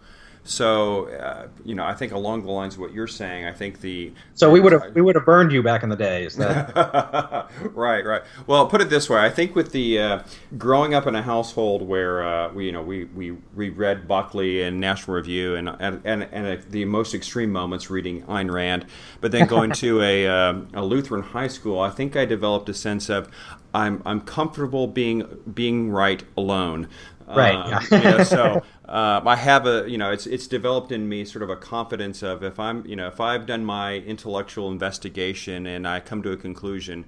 So, 0.49 1.09
uh, 1.09 1.49
you 1.63 1.75
know, 1.75 1.85
I 1.85 1.93
think 1.93 2.13
along 2.13 2.45
the 2.45 2.51
lines 2.51 2.75
of 2.75 2.81
what 2.81 2.95
you're 2.95 3.07
saying, 3.07 3.45
I 3.45 3.53
think 3.53 3.83
the 3.83 4.13
so 4.33 4.51
we 4.51 4.61
would 4.61 4.73
have 4.73 4.95
we 4.95 5.03
would 5.03 5.15
have 5.15 5.27
burned 5.27 5.53
you 5.53 5.63
back 5.63 5.83
in 5.83 5.91
the 5.91 5.97
day. 5.97 6.25
Is 6.25 6.37
that 6.37 6.75
right? 7.75 8.05
Right. 8.05 8.23
Well, 8.47 8.67
put 8.67 8.81
it 8.81 8.89
this 8.89 9.11
way: 9.11 9.21
I 9.21 9.29
think 9.29 9.55
with 9.55 9.73
the 9.73 9.99
uh, 9.99 10.23
growing 10.57 10.95
up 10.95 11.07
in 11.07 11.15
a 11.15 11.21
household 11.21 11.83
where 11.83 12.27
uh, 12.27 12.51
we, 12.55 12.65
you 12.65 12.73
know, 12.73 12.83
we 12.83 13.05
we 13.05 13.37
read 13.69 14.09
Buckley 14.09 14.63
and 14.63 14.81
National 14.81 15.17
Review, 15.17 15.55
and 15.55 15.69
and 15.69 16.01
and, 16.05 16.23
and 16.33 16.63
the 16.71 16.87
most 16.87 17.15
extreme 17.15 17.53
moments 17.53 17.91
reading 17.91 18.23
Ayn 18.23 18.51
Rand, 18.51 18.87
but 19.21 19.33
then 19.33 19.47
going 19.47 19.73
to 19.73 20.01
a 20.01 20.27
uh, 20.29 20.61
a 20.73 20.83
Lutheran 20.83 21.23
high 21.23 21.49
school, 21.49 21.79
I 21.79 21.91
think 21.91 22.17
I 22.17 22.25
developed 22.25 22.71
a 22.71 22.75
sense 22.75 23.11
of 23.11 23.29
I'm 23.75 24.03
I'm 24.07 24.23
comfortable 24.23 24.87
being 24.87 25.27
being 25.53 25.91
right 25.91 26.23
alone. 26.37 26.89
Right. 27.27 27.55
Uh, 27.55 27.81
you 27.91 28.03
know, 28.03 28.25
so 28.25 28.63
uh, 28.89 29.21
I 29.27 29.37
have 29.37 29.67
a 29.67 29.85
you 29.89 29.99
know 29.99 30.11
it's 30.11 30.27
it's 30.27 30.47
developed 30.47 30.93
in 30.93 31.09
me 31.09 31.25
sort 31.25 31.43
of 31.43 31.51
a 31.51 31.57
confidence 31.57 32.23
of 32.23 32.43
if 32.43 32.59
I'm 32.59 32.87
you 32.87 32.97
know 32.97 33.09
if 33.09 33.21
I've 33.21 33.45
done 33.45 33.65
my 33.65 33.97
intellectual 33.97 34.71
investigation 34.71 35.67
and 35.67 35.87
I 35.87 36.01
come 36.01 36.23
to 36.23 36.33
a 36.33 36.37
conclusion, 36.37 37.05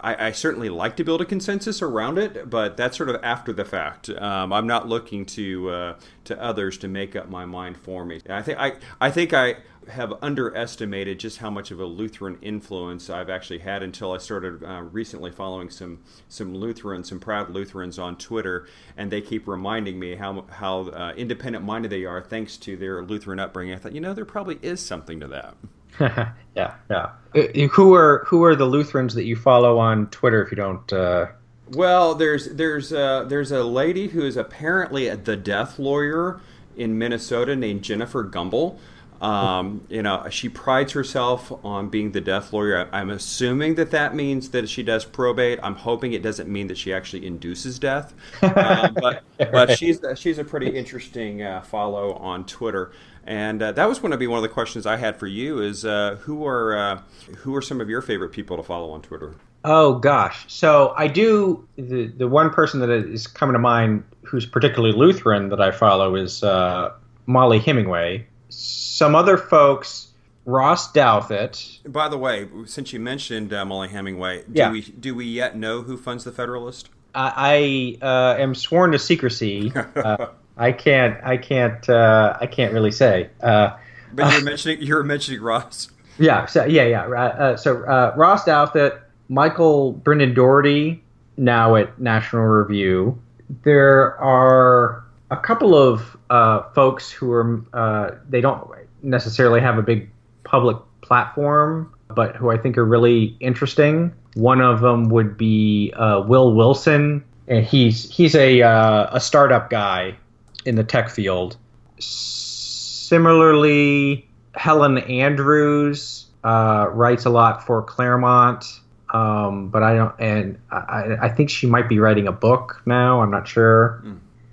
I, 0.00 0.26
I 0.26 0.32
certainly 0.32 0.68
like 0.68 0.96
to 0.96 1.04
build 1.04 1.20
a 1.20 1.24
consensus 1.24 1.82
around 1.82 2.18
it, 2.18 2.50
but 2.50 2.76
that's 2.76 2.96
sort 2.96 3.08
of 3.08 3.22
after 3.22 3.52
the 3.52 3.64
fact. 3.64 4.10
Um, 4.10 4.52
I'm 4.52 4.66
not 4.66 4.88
looking 4.88 5.24
to 5.26 5.70
uh, 5.70 5.94
to 6.24 6.42
others 6.42 6.76
to 6.78 6.88
make 6.88 7.14
up 7.14 7.30
my 7.30 7.44
mind 7.44 7.76
for 7.76 8.04
me. 8.04 8.20
I 8.28 8.42
think 8.42 8.58
I 8.58 8.72
I 9.00 9.10
think 9.10 9.32
I 9.32 9.56
have 9.90 10.14
underestimated 10.22 11.20
just 11.20 11.38
how 11.38 11.50
much 11.50 11.70
of 11.70 11.80
a 11.80 11.84
Lutheran 11.84 12.38
influence 12.42 13.10
I've 13.10 13.30
actually 13.30 13.58
had 13.58 13.82
until 13.82 14.12
I 14.12 14.18
started 14.18 14.64
uh, 14.64 14.82
recently 14.82 15.30
following 15.30 15.70
some 15.70 16.00
some 16.28 16.54
Lutherans, 16.54 17.08
some 17.08 17.20
proud 17.20 17.50
Lutherans 17.50 17.98
on 17.98 18.16
Twitter, 18.16 18.66
and 18.96 19.10
they 19.10 19.20
keep 19.20 19.46
reminding 19.46 19.98
me 19.98 20.14
how 20.14 20.44
how 20.50 20.88
uh, 20.88 21.12
independent 21.16 21.64
minded 21.64 21.90
they 21.90 22.04
are 22.04 22.22
thanks 22.22 22.56
to 22.58 22.76
their 22.76 23.02
Lutheran 23.02 23.38
upbringing. 23.38 23.74
I 23.74 23.78
thought, 23.78 23.92
you 23.92 24.00
know, 24.00 24.14
there 24.14 24.24
probably 24.24 24.58
is 24.62 24.80
something 24.80 25.20
to 25.20 25.28
that. 25.28 25.56
yeah, 26.56 26.74
yeah. 26.88 27.10
Uh, 27.34 27.68
who 27.72 27.94
are 27.94 28.24
who 28.26 28.44
are 28.44 28.56
the 28.56 28.64
Lutherans 28.64 29.14
that 29.14 29.24
you 29.24 29.36
follow 29.36 29.78
on 29.78 30.06
Twitter? 30.08 30.42
If 30.42 30.50
you 30.50 30.56
don't. 30.56 30.92
Uh... 30.92 31.26
Well, 31.68 32.14
there's 32.14 32.48
there's 32.48 32.92
uh, 32.92 33.24
there's 33.24 33.52
a 33.52 33.62
lady 33.62 34.08
who 34.08 34.24
is 34.24 34.36
apparently 34.36 35.08
the 35.14 35.36
death 35.36 35.78
lawyer 35.78 36.40
in 36.76 36.98
Minnesota 36.98 37.54
named 37.54 37.82
Jennifer 37.82 38.24
Gumbel. 38.24 38.78
Um, 39.20 39.82
you 39.90 40.02
know, 40.02 40.26
she 40.30 40.48
prides 40.48 40.92
herself 40.92 41.52
on 41.64 41.90
being 41.90 42.12
the 42.12 42.22
death 42.22 42.52
lawyer. 42.52 42.88
I'm 42.90 43.10
assuming 43.10 43.74
that 43.74 43.90
that 43.90 44.14
means 44.14 44.50
that 44.50 44.68
she 44.68 44.82
does 44.82 45.04
probate. 45.04 45.58
I'm 45.62 45.74
hoping 45.74 46.14
it 46.14 46.22
doesn't 46.22 46.48
mean 46.48 46.68
that 46.68 46.78
she 46.78 46.92
actually 46.92 47.26
induces 47.26 47.78
death. 47.78 48.14
Uh, 48.40 48.88
but 49.00 49.22
but 49.38 49.78
she's 49.78 50.00
she's 50.16 50.38
a 50.38 50.44
pretty 50.44 50.68
interesting 50.68 51.42
uh, 51.42 51.60
follow 51.60 52.14
on 52.14 52.46
Twitter. 52.46 52.92
And 53.24 53.62
uh, 53.62 53.72
that 53.72 53.86
was 53.86 53.98
going 53.98 54.12
to 54.12 54.16
be 54.16 54.26
one 54.26 54.38
of 54.38 54.42
the 54.42 54.48
questions 54.48 54.86
I 54.86 54.96
had 54.96 55.16
for 55.16 55.26
you: 55.26 55.60
is 55.60 55.84
uh, 55.84 56.16
who 56.22 56.46
are 56.46 56.76
uh, 56.76 57.02
who 57.38 57.54
are 57.54 57.62
some 57.62 57.80
of 57.80 57.90
your 57.90 58.00
favorite 58.00 58.30
people 58.30 58.56
to 58.56 58.62
follow 58.62 58.90
on 58.90 59.02
Twitter? 59.02 59.34
Oh 59.64 59.98
gosh, 59.98 60.44
so 60.48 60.94
I 60.96 61.06
do 61.06 61.68
the 61.76 62.06
the 62.06 62.26
one 62.26 62.48
person 62.50 62.80
that 62.80 62.88
is 62.88 63.26
coming 63.26 63.52
to 63.52 63.58
mind 63.58 64.04
who's 64.22 64.46
particularly 64.46 64.96
Lutheran 64.96 65.50
that 65.50 65.60
I 65.60 65.70
follow 65.70 66.16
is 66.16 66.42
uh, 66.42 66.92
Mollie 67.26 67.58
Hemingway. 67.58 68.26
Some 68.50 69.14
other 69.14 69.36
folks, 69.36 70.08
Ross 70.44 70.92
Douthat. 70.92 71.78
By 71.90 72.08
the 72.08 72.18
way, 72.18 72.48
since 72.66 72.92
you 72.92 73.00
mentioned 73.00 73.52
uh, 73.52 73.64
Mollie 73.64 73.88
Hemingway, 73.88 74.38
do 74.42 74.44
Yeah. 74.52 74.70
we 74.72 74.82
do 74.82 75.14
we 75.14 75.24
yet 75.26 75.56
know 75.56 75.82
who 75.82 75.96
funds 75.96 76.24
the 76.24 76.32
Federalist? 76.32 76.88
I, 77.14 77.98
I 78.02 78.06
uh, 78.06 78.36
am 78.38 78.54
sworn 78.54 78.92
to 78.92 78.98
secrecy. 78.98 79.72
Uh, 79.96 80.26
I 80.56 80.72
can't. 80.72 81.16
I 81.24 81.36
can't. 81.38 81.88
Uh, 81.88 82.36
I 82.40 82.46
can't 82.46 82.72
really 82.74 82.90
say. 82.90 83.30
Uh, 83.42 83.76
But 84.12 84.32
you're 84.34 84.42
mentioning 84.44 84.82
you're 84.82 85.02
mentioning 85.02 85.40
Ross. 85.40 85.88
Yeah, 86.18 86.44
so 86.46 86.64
yeah, 86.66 86.84
yeah. 86.84 87.04
Uh, 87.06 87.14
uh, 87.14 87.56
so 87.56 87.82
uh, 87.84 88.12
Ross 88.16 88.44
Douthat, 88.44 89.00
Michael 89.30 89.92
Brendan 89.92 90.34
Dougherty, 90.34 91.02
now 91.38 91.76
at 91.76 91.98
National 91.98 92.42
Review. 92.42 93.18
There 93.64 94.18
are 94.20 95.02
a 95.30 95.36
couple 95.36 95.76
of 95.76 96.16
uh, 96.28 96.62
folks 96.74 97.10
who 97.10 97.32
are 97.32 97.64
uh, 97.72 98.10
they 98.28 98.40
don't 98.40 98.68
necessarily 99.02 99.60
have 99.60 99.78
a 99.78 99.82
big 99.82 100.10
public 100.44 100.76
platform, 101.00 101.94
but 102.08 102.36
who 102.36 102.50
I 102.50 102.58
think 102.58 102.76
are 102.78 102.84
really 102.84 103.36
interesting. 103.40 104.12
One 104.34 104.60
of 104.60 104.80
them 104.80 105.08
would 105.10 105.36
be 105.36 105.92
uh, 105.96 106.22
Will 106.26 106.54
Wilson, 106.54 107.24
and 107.46 107.64
he's 107.64 108.10
he's 108.10 108.34
a 108.34 108.62
uh, 108.62 109.08
a 109.12 109.20
startup 109.20 109.70
guy 109.70 110.16
in 110.64 110.74
the 110.74 110.84
tech 110.84 111.10
field. 111.10 111.56
Similarly, 111.98 114.28
Helen 114.54 114.98
Andrews 114.98 116.26
uh, 116.44 116.88
writes 116.92 117.24
a 117.24 117.30
lot 117.30 117.66
for 117.66 117.82
Claremont, 117.82 118.80
um, 119.12 119.68
but 119.68 119.82
I 119.82 119.94
don't, 119.94 120.14
and 120.18 120.58
I, 120.70 121.16
I 121.22 121.28
think 121.28 121.50
she 121.50 121.66
might 121.66 121.88
be 121.88 121.98
writing 121.98 122.28
a 122.28 122.32
book 122.32 122.82
now. 122.86 123.20
I'm 123.20 123.30
not 123.30 123.48
sure. 123.48 124.02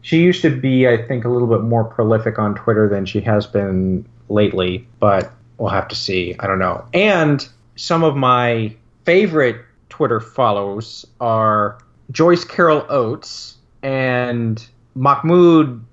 She 0.08 0.22
used 0.22 0.42
to 0.44 0.50
be, 0.50 0.88
I 0.88 0.96
think, 1.06 1.26
a 1.26 1.28
little 1.28 1.50
bit 1.50 1.64
more 1.64 1.84
prolific 1.84 2.40
on 2.40 2.56
Twitter 2.56 2.88
than 2.88 3.06
she 3.06 3.20
has 3.20 3.46
been 3.46 4.08
lately, 4.30 4.88
but 5.02 5.34
we'll 5.58 5.68
have 5.68 5.90
to 5.90 5.96
see. 5.96 6.34
I 6.40 6.48
don't 6.48 6.60
know. 6.60 6.86
And 6.94 7.46
some 7.76 8.06
of 8.06 8.16
my 8.16 8.74
favorite 9.04 9.58
Twitter 9.90 10.22
follows 10.22 11.06
are 11.20 11.80
Joyce 12.10 12.46
Carol 12.46 12.86
Oates 12.88 13.58
and 13.84 14.66
Mahmoud 14.96 15.84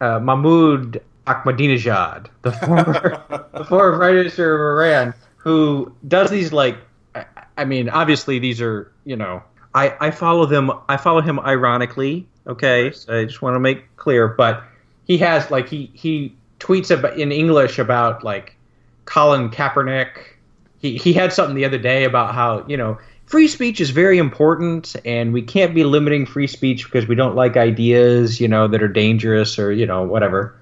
uh, 0.00 0.18
Mahmoud 0.18 1.00
Ahmadinejad, 1.28 2.26
the 2.42 2.50
former 2.50 3.22
the 3.54 3.64
former 3.64 3.96
prime 3.96 4.16
minister 4.16 4.56
of 4.56 4.76
Iran, 4.76 5.14
who 5.36 5.94
does 6.08 6.30
these 6.30 6.52
like, 6.52 6.78
I, 7.14 7.26
I 7.58 7.64
mean, 7.64 7.88
obviously 7.90 8.40
these 8.40 8.60
are 8.60 8.90
you 9.04 9.14
know, 9.14 9.40
I 9.72 9.94
I 10.00 10.10
follow 10.10 10.46
them, 10.46 10.72
I 10.88 10.96
follow 10.96 11.20
him 11.20 11.38
ironically. 11.38 12.26
Okay, 12.46 12.90
so 12.92 13.18
I 13.18 13.24
just 13.24 13.40
want 13.40 13.54
to 13.54 13.60
make 13.60 13.96
clear, 13.96 14.28
but 14.28 14.64
he 15.04 15.18
has 15.18 15.50
like 15.50 15.68
he 15.68 15.90
he 15.94 16.34
tweets 16.58 16.90
about 16.90 17.18
in 17.18 17.32
English 17.32 17.78
about 17.78 18.24
like 18.24 18.56
Colin 19.04 19.50
Kaepernick. 19.50 20.36
He 20.78 20.96
he 20.96 21.12
had 21.12 21.32
something 21.32 21.54
the 21.54 21.64
other 21.64 21.78
day 21.78 22.04
about 22.04 22.34
how 22.34 22.64
you 22.66 22.76
know 22.76 22.98
free 23.26 23.48
speech 23.48 23.80
is 23.80 23.90
very 23.90 24.18
important 24.18 24.94
and 25.04 25.32
we 25.32 25.42
can't 25.42 25.74
be 25.74 25.84
limiting 25.84 26.26
free 26.26 26.46
speech 26.46 26.84
because 26.84 27.06
we 27.06 27.14
don't 27.14 27.34
like 27.34 27.56
ideas 27.56 28.40
you 28.40 28.48
know 28.48 28.68
that 28.68 28.82
are 28.82 28.88
dangerous 28.88 29.58
or 29.58 29.72
you 29.72 29.86
know 29.86 30.02
whatever. 30.02 30.56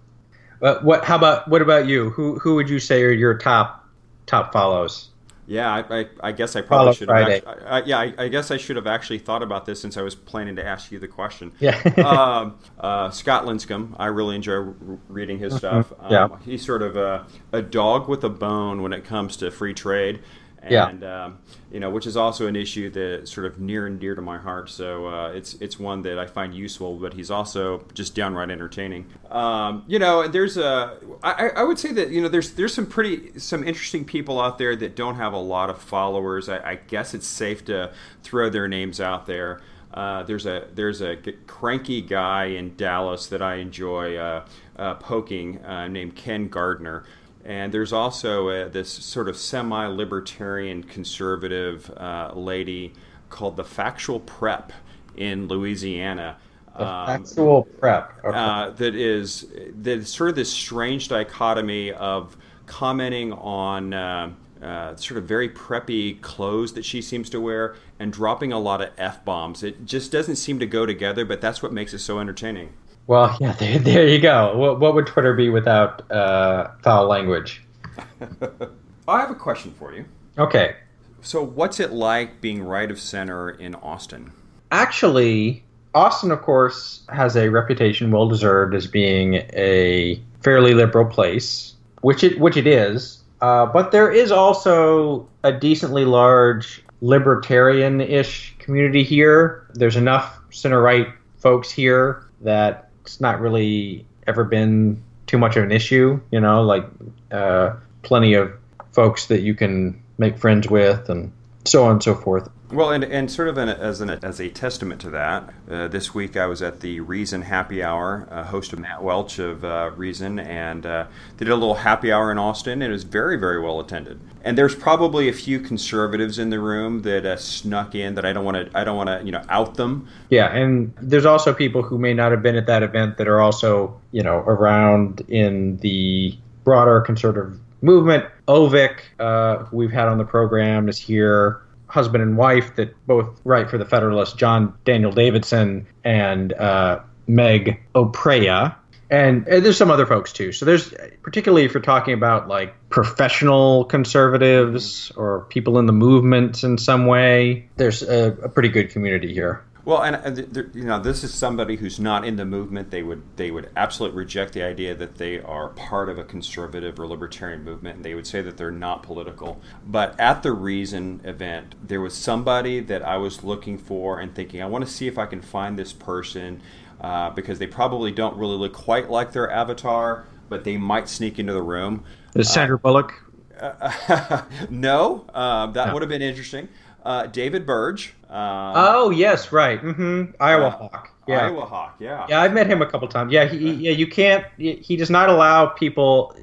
But 0.60 0.84
what? 0.84 1.04
How 1.04 1.16
about 1.16 1.48
what 1.48 1.62
about 1.62 1.86
you? 1.86 2.10
Who 2.10 2.38
who 2.38 2.56
would 2.56 2.68
you 2.68 2.78
say 2.78 3.02
are 3.02 3.10
your 3.10 3.38
top 3.38 3.88
top 4.26 4.52
follows? 4.52 5.09
Yeah, 5.50 5.68
I, 5.68 6.00
I, 6.00 6.06
I 6.22 6.30
guess 6.30 6.54
I 6.54 6.62
Follow 6.62 6.92
probably 6.92 6.94
should 6.94 7.08
have. 7.08 7.28
Actually, 7.28 7.66
I, 7.66 7.82
yeah, 7.82 7.98
I, 7.98 8.14
I 8.16 8.28
guess 8.28 8.52
I 8.52 8.56
should 8.56 8.76
have 8.76 8.86
actually 8.86 9.18
thought 9.18 9.42
about 9.42 9.66
this 9.66 9.80
since 9.80 9.96
I 9.96 10.02
was 10.02 10.14
planning 10.14 10.54
to 10.54 10.64
ask 10.64 10.92
you 10.92 11.00
the 11.00 11.08
question. 11.08 11.50
Yeah. 11.58 11.76
um, 12.06 12.56
uh, 12.78 13.10
Scott 13.10 13.46
Lincicome, 13.46 13.96
I 13.98 14.06
really 14.06 14.36
enjoy 14.36 14.52
r- 14.52 14.74
reading 15.08 15.40
his 15.40 15.56
stuff. 15.56 15.92
Um, 15.98 16.12
Yeah. 16.12 16.28
He's 16.44 16.64
sort 16.64 16.82
of 16.82 16.94
a, 16.94 17.26
a 17.50 17.62
dog 17.62 18.08
with 18.08 18.22
a 18.22 18.28
bone 18.28 18.80
when 18.80 18.92
it 18.92 19.04
comes 19.04 19.36
to 19.38 19.50
free 19.50 19.74
trade. 19.74 20.20
Yeah. 20.68 20.88
And 20.88 21.04
um, 21.04 21.38
you 21.72 21.80
know, 21.80 21.88
which 21.90 22.06
is 22.06 22.16
also 22.16 22.46
an 22.46 22.56
issue 22.56 22.90
that's 22.90 23.32
sort 23.32 23.46
of 23.46 23.58
near 23.58 23.86
and 23.86 23.98
dear 23.98 24.14
to 24.14 24.20
my 24.20 24.36
heart. 24.38 24.68
So 24.68 25.06
uh, 25.06 25.32
it's 25.32 25.54
it's 25.54 25.78
one 25.78 26.02
that 26.02 26.18
I 26.18 26.26
find 26.26 26.54
useful, 26.54 26.96
but 26.96 27.14
he's 27.14 27.30
also 27.30 27.86
just 27.94 28.14
downright 28.14 28.50
entertaining. 28.50 29.06
Um, 29.30 29.84
you 29.86 29.98
know, 29.98 30.28
there's 30.28 30.56
a 30.56 30.98
I, 31.22 31.50
I 31.56 31.62
would 31.62 31.78
say 31.78 31.92
that 31.92 32.10
you 32.10 32.20
know 32.20 32.28
there's 32.28 32.52
there's 32.52 32.74
some 32.74 32.86
pretty 32.86 33.38
some 33.38 33.64
interesting 33.64 34.04
people 34.04 34.40
out 34.40 34.58
there 34.58 34.76
that 34.76 34.96
don't 34.96 35.16
have 35.16 35.32
a 35.32 35.38
lot 35.38 35.70
of 35.70 35.80
followers. 35.80 36.48
I, 36.48 36.58
I 36.58 36.74
guess 36.74 37.14
it's 37.14 37.26
safe 37.26 37.64
to 37.66 37.92
throw 38.22 38.50
their 38.50 38.68
names 38.68 39.00
out 39.00 39.26
there. 39.26 39.60
Uh, 39.92 40.22
there's 40.22 40.46
a 40.46 40.68
there's 40.74 41.00
a 41.00 41.16
cranky 41.46 42.00
guy 42.00 42.44
in 42.44 42.76
Dallas 42.76 43.26
that 43.26 43.42
I 43.42 43.56
enjoy 43.56 44.16
uh, 44.16 44.46
uh, 44.76 44.94
poking 44.94 45.64
uh, 45.64 45.88
named 45.88 46.14
Ken 46.14 46.48
Gardner. 46.48 47.04
And 47.44 47.72
there's 47.72 47.92
also 47.92 48.48
uh, 48.48 48.68
this 48.68 48.90
sort 48.90 49.28
of 49.28 49.36
semi 49.36 49.86
libertarian 49.86 50.82
conservative 50.82 51.90
uh, 51.96 52.32
lady 52.34 52.92
called 53.30 53.56
the 53.56 53.64
Factual 53.64 54.20
Prep 54.20 54.72
in 55.14 55.48
Louisiana. 55.48 56.38
The 56.76 56.86
Um, 56.86 57.06
factual 57.06 57.64
prep. 57.80 58.12
Okay. 58.24 58.38
uh, 58.38 58.70
that 58.70 58.94
is 58.94 59.46
that 59.82 59.98
is 59.98 60.08
sort 60.08 60.30
of 60.30 60.36
this 60.36 60.52
strange 60.52 61.08
dichotomy 61.08 61.92
of 61.92 62.36
commenting 62.66 63.32
on 63.32 63.92
uh, 63.92 64.30
uh, 64.62 64.94
sort 64.96 65.18
of 65.18 65.24
very 65.24 65.48
preppy 65.48 66.20
clothes 66.20 66.72
that 66.74 66.84
she 66.84 67.02
seems 67.02 67.28
to 67.30 67.40
wear 67.40 67.74
and 67.98 68.12
dropping 68.12 68.52
a 68.52 68.58
lot 68.58 68.80
of 68.82 68.90
f 68.98 69.24
bombs. 69.24 69.62
It 69.62 69.84
just 69.84 70.12
doesn't 70.12 70.36
seem 70.36 70.58
to 70.60 70.66
go 70.66 70.86
together, 70.86 71.24
but 71.24 71.40
that's 71.40 71.62
what 71.62 71.72
makes 71.72 71.92
it 71.94 71.98
so 72.00 72.20
entertaining. 72.20 72.72
Well, 73.06 73.36
yeah, 73.40 73.52
there, 73.52 73.78
there 73.78 74.08
you 74.08 74.20
go. 74.20 74.56
What, 74.56 74.80
what 74.80 74.94
would 74.94 75.06
Twitter 75.06 75.34
be 75.34 75.48
without 75.50 76.10
uh, 76.10 76.68
foul 76.82 77.06
language? 77.06 77.62
I 79.08 79.20
have 79.20 79.30
a 79.30 79.34
question 79.34 79.74
for 79.78 79.92
you. 79.92 80.04
Okay, 80.38 80.76
So, 81.22 81.42
what's 81.42 81.80
it 81.80 81.92
like 81.92 82.40
being 82.40 82.62
right 82.62 82.90
of 82.90 83.00
center 83.00 83.50
in 83.50 83.74
Austin? 83.74 84.32
actually, 84.72 85.64
Austin, 85.94 86.30
of 86.30 86.40
course, 86.42 87.02
has 87.08 87.36
a 87.36 87.48
reputation 87.48 88.10
well 88.12 88.28
deserved 88.28 88.74
as 88.74 88.86
being 88.86 89.34
a 89.52 90.22
fairly 90.42 90.74
liberal 90.74 91.04
place, 91.04 91.74
which 92.02 92.22
it 92.22 92.38
which 92.38 92.56
it 92.56 92.66
is. 92.68 93.18
Uh, 93.40 93.66
but 93.66 93.90
there 93.90 94.10
is 94.12 94.30
also 94.30 95.26
a 95.42 95.50
decently 95.52 96.04
large 96.04 96.82
libertarian-ish 97.00 98.54
community 98.58 99.02
here. 99.02 99.66
There's 99.74 99.96
enough 99.96 100.38
center-right 100.50 101.08
folks 101.38 101.70
here 101.70 102.22
that 102.42 102.89
it's 103.10 103.20
not 103.20 103.40
really 103.40 104.06
ever 104.28 104.44
been 104.44 105.02
too 105.26 105.36
much 105.36 105.56
of 105.56 105.64
an 105.64 105.72
issue. 105.72 106.20
You 106.30 106.40
know, 106.40 106.62
like 106.62 106.84
uh, 107.32 107.74
plenty 108.02 108.34
of 108.34 108.52
folks 108.92 109.26
that 109.26 109.40
you 109.40 109.54
can 109.54 110.00
make 110.18 110.38
friends 110.38 110.68
with, 110.68 111.08
and 111.10 111.32
so 111.64 111.84
on 111.84 111.92
and 111.92 112.02
so 112.02 112.14
forth. 112.14 112.48
Well, 112.72 112.92
and, 112.92 113.02
and 113.02 113.28
sort 113.28 113.48
of 113.48 113.58
an, 113.58 113.68
as, 113.68 114.00
an, 114.00 114.10
as 114.10 114.38
a 114.38 114.48
testament 114.48 115.00
to 115.00 115.10
that, 115.10 115.52
uh, 115.68 115.88
this 115.88 116.14
week 116.14 116.36
I 116.36 116.46
was 116.46 116.62
at 116.62 116.78
the 116.78 117.00
Reason 117.00 117.42
Happy 117.42 117.82
Hour, 117.82 118.28
uh, 118.30 118.44
host 118.44 118.72
of 118.72 118.78
Matt 118.78 119.02
Welch 119.02 119.40
of 119.40 119.64
uh, 119.64 119.90
Reason, 119.96 120.38
and 120.38 120.86
uh, 120.86 121.06
they 121.36 121.46
did 121.46 121.50
a 121.50 121.56
little 121.56 121.74
happy 121.74 122.12
hour 122.12 122.30
in 122.30 122.38
Austin, 122.38 122.80
it 122.80 122.88
was 122.88 123.02
very, 123.02 123.36
very 123.36 123.60
well 123.60 123.80
attended. 123.80 124.20
And 124.44 124.56
there's 124.56 124.76
probably 124.76 125.28
a 125.28 125.32
few 125.32 125.58
conservatives 125.58 126.38
in 126.38 126.50
the 126.50 126.60
room 126.60 127.02
that 127.02 127.26
uh, 127.26 127.36
snuck 127.36 127.96
in 127.96 128.14
that 128.14 128.24
I 128.24 128.32
don't 128.32 128.44
want 128.44 128.70
to, 128.70 128.78
I 128.78 128.84
don't 128.84 128.96
want 128.96 129.08
to, 129.08 129.26
you 129.26 129.32
know, 129.32 129.42
out 129.48 129.74
them. 129.74 130.08
Yeah, 130.28 130.54
and 130.54 130.94
there's 131.00 131.26
also 131.26 131.52
people 131.52 131.82
who 131.82 131.98
may 131.98 132.14
not 132.14 132.30
have 132.30 132.42
been 132.42 132.54
at 132.54 132.66
that 132.66 132.84
event 132.84 133.16
that 133.16 133.26
are 133.26 133.40
also, 133.40 134.00
you 134.12 134.22
know, 134.22 134.38
around 134.46 135.22
in 135.22 135.78
the 135.78 136.38
broader 136.62 137.00
conservative 137.00 137.58
movement. 137.82 138.26
Ovic, 138.46 139.00
uh, 139.18 139.64
who 139.64 139.76
we've 139.76 139.90
had 139.90 140.06
on 140.06 140.18
the 140.18 140.24
program, 140.24 140.88
is 140.88 140.98
here. 140.98 141.62
Husband 141.90 142.22
and 142.22 142.36
wife 142.36 142.76
that 142.76 142.94
both 143.06 143.40
write 143.44 143.68
for 143.68 143.78
the 143.78 143.84
Federalist, 143.84 144.38
John 144.38 144.74
Daniel 144.84 145.12
Davidson 145.12 145.86
and 146.04 146.52
uh, 146.52 147.00
Meg 147.26 147.82
Oprea. 147.94 148.76
And, 149.10 149.48
and 149.48 149.64
there's 149.64 149.76
some 149.76 149.90
other 149.90 150.06
folks 150.06 150.32
too. 150.32 150.52
So 150.52 150.64
there's 150.64 150.94
particularly 151.22 151.64
if 151.64 151.74
you're 151.74 151.82
talking 151.82 152.14
about 152.14 152.46
like 152.46 152.74
professional 152.90 153.84
conservatives 153.84 155.10
or 155.16 155.46
people 155.50 155.78
in 155.80 155.86
the 155.86 155.92
movement 155.92 156.62
in 156.62 156.78
some 156.78 157.06
way, 157.06 157.68
there's 157.76 158.02
a, 158.02 158.38
a 158.44 158.48
pretty 158.48 158.68
good 158.68 158.90
community 158.90 159.34
here. 159.34 159.64
Well, 159.84 160.02
and, 160.02 160.70
you 160.74 160.84
know, 160.84 161.00
this 161.00 161.24
is 161.24 161.32
somebody 161.32 161.76
who's 161.76 161.98
not 161.98 162.24
in 162.24 162.36
the 162.36 162.44
movement. 162.44 162.90
They 162.90 163.02
would 163.02 163.22
they 163.36 163.50
would 163.50 163.70
absolutely 163.76 164.18
reject 164.18 164.52
the 164.52 164.62
idea 164.62 164.94
that 164.94 165.16
they 165.16 165.40
are 165.40 165.68
part 165.70 166.08
of 166.08 166.18
a 166.18 166.24
conservative 166.24 167.00
or 167.00 167.06
libertarian 167.06 167.64
movement, 167.64 167.96
and 167.96 168.04
they 168.04 168.14
would 168.14 168.26
say 168.26 168.42
that 168.42 168.56
they're 168.56 168.70
not 168.70 169.02
political. 169.02 169.60
But 169.86 170.18
at 170.20 170.42
the 170.42 170.52
Reason 170.52 171.20
event, 171.24 171.74
there 171.82 172.00
was 172.00 172.14
somebody 172.14 172.80
that 172.80 173.02
I 173.02 173.16
was 173.16 173.42
looking 173.42 173.78
for 173.78 174.20
and 174.20 174.34
thinking, 174.34 174.62
I 174.62 174.66
want 174.66 174.84
to 174.84 174.90
see 174.90 175.06
if 175.06 175.16
I 175.16 175.26
can 175.26 175.40
find 175.40 175.78
this 175.78 175.92
person 175.92 176.60
uh, 177.00 177.30
because 177.30 177.58
they 177.58 177.66
probably 177.66 178.12
don't 178.12 178.36
really 178.36 178.56
look 178.56 178.74
quite 178.74 179.10
like 179.10 179.32
their 179.32 179.50
avatar, 179.50 180.26
but 180.48 180.64
they 180.64 180.76
might 180.76 181.08
sneak 181.08 181.38
into 181.38 181.54
the 181.54 181.62
room. 181.62 182.04
Is 182.34 182.52
Sandra 182.52 182.76
uh, 182.76 182.80
Bullock? 182.80 183.14
no, 184.70 185.26
um, 185.34 185.72
that 185.72 185.88
no. 185.88 185.92
would 185.92 186.02
have 186.02 186.08
been 186.08 186.22
interesting. 186.22 186.68
Uh, 187.04 187.26
David 187.26 187.66
Burge. 187.66 188.14
Um, 188.28 188.72
oh 188.76 189.10
yes, 189.10 189.52
right. 189.52 189.82
Mm-hmm. 189.82 190.32
Iowa 190.40 190.66
uh, 190.66 190.70
Hawk. 190.70 191.10
Yeah. 191.26 191.48
Iowahawk. 191.48 191.94
Yeah. 191.98 192.26
Yeah, 192.28 192.42
I've 192.42 192.52
met 192.52 192.66
him 192.66 192.82
a 192.82 192.86
couple 192.86 193.06
times. 193.08 193.32
Yeah, 193.32 193.46
he, 193.46 193.72
yeah. 193.74 193.92
You 193.92 194.06
can't. 194.06 194.44
He 194.56 194.96
does 194.96 195.10
not 195.10 195.28
allow 195.28 195.66
people, 195.66 196.34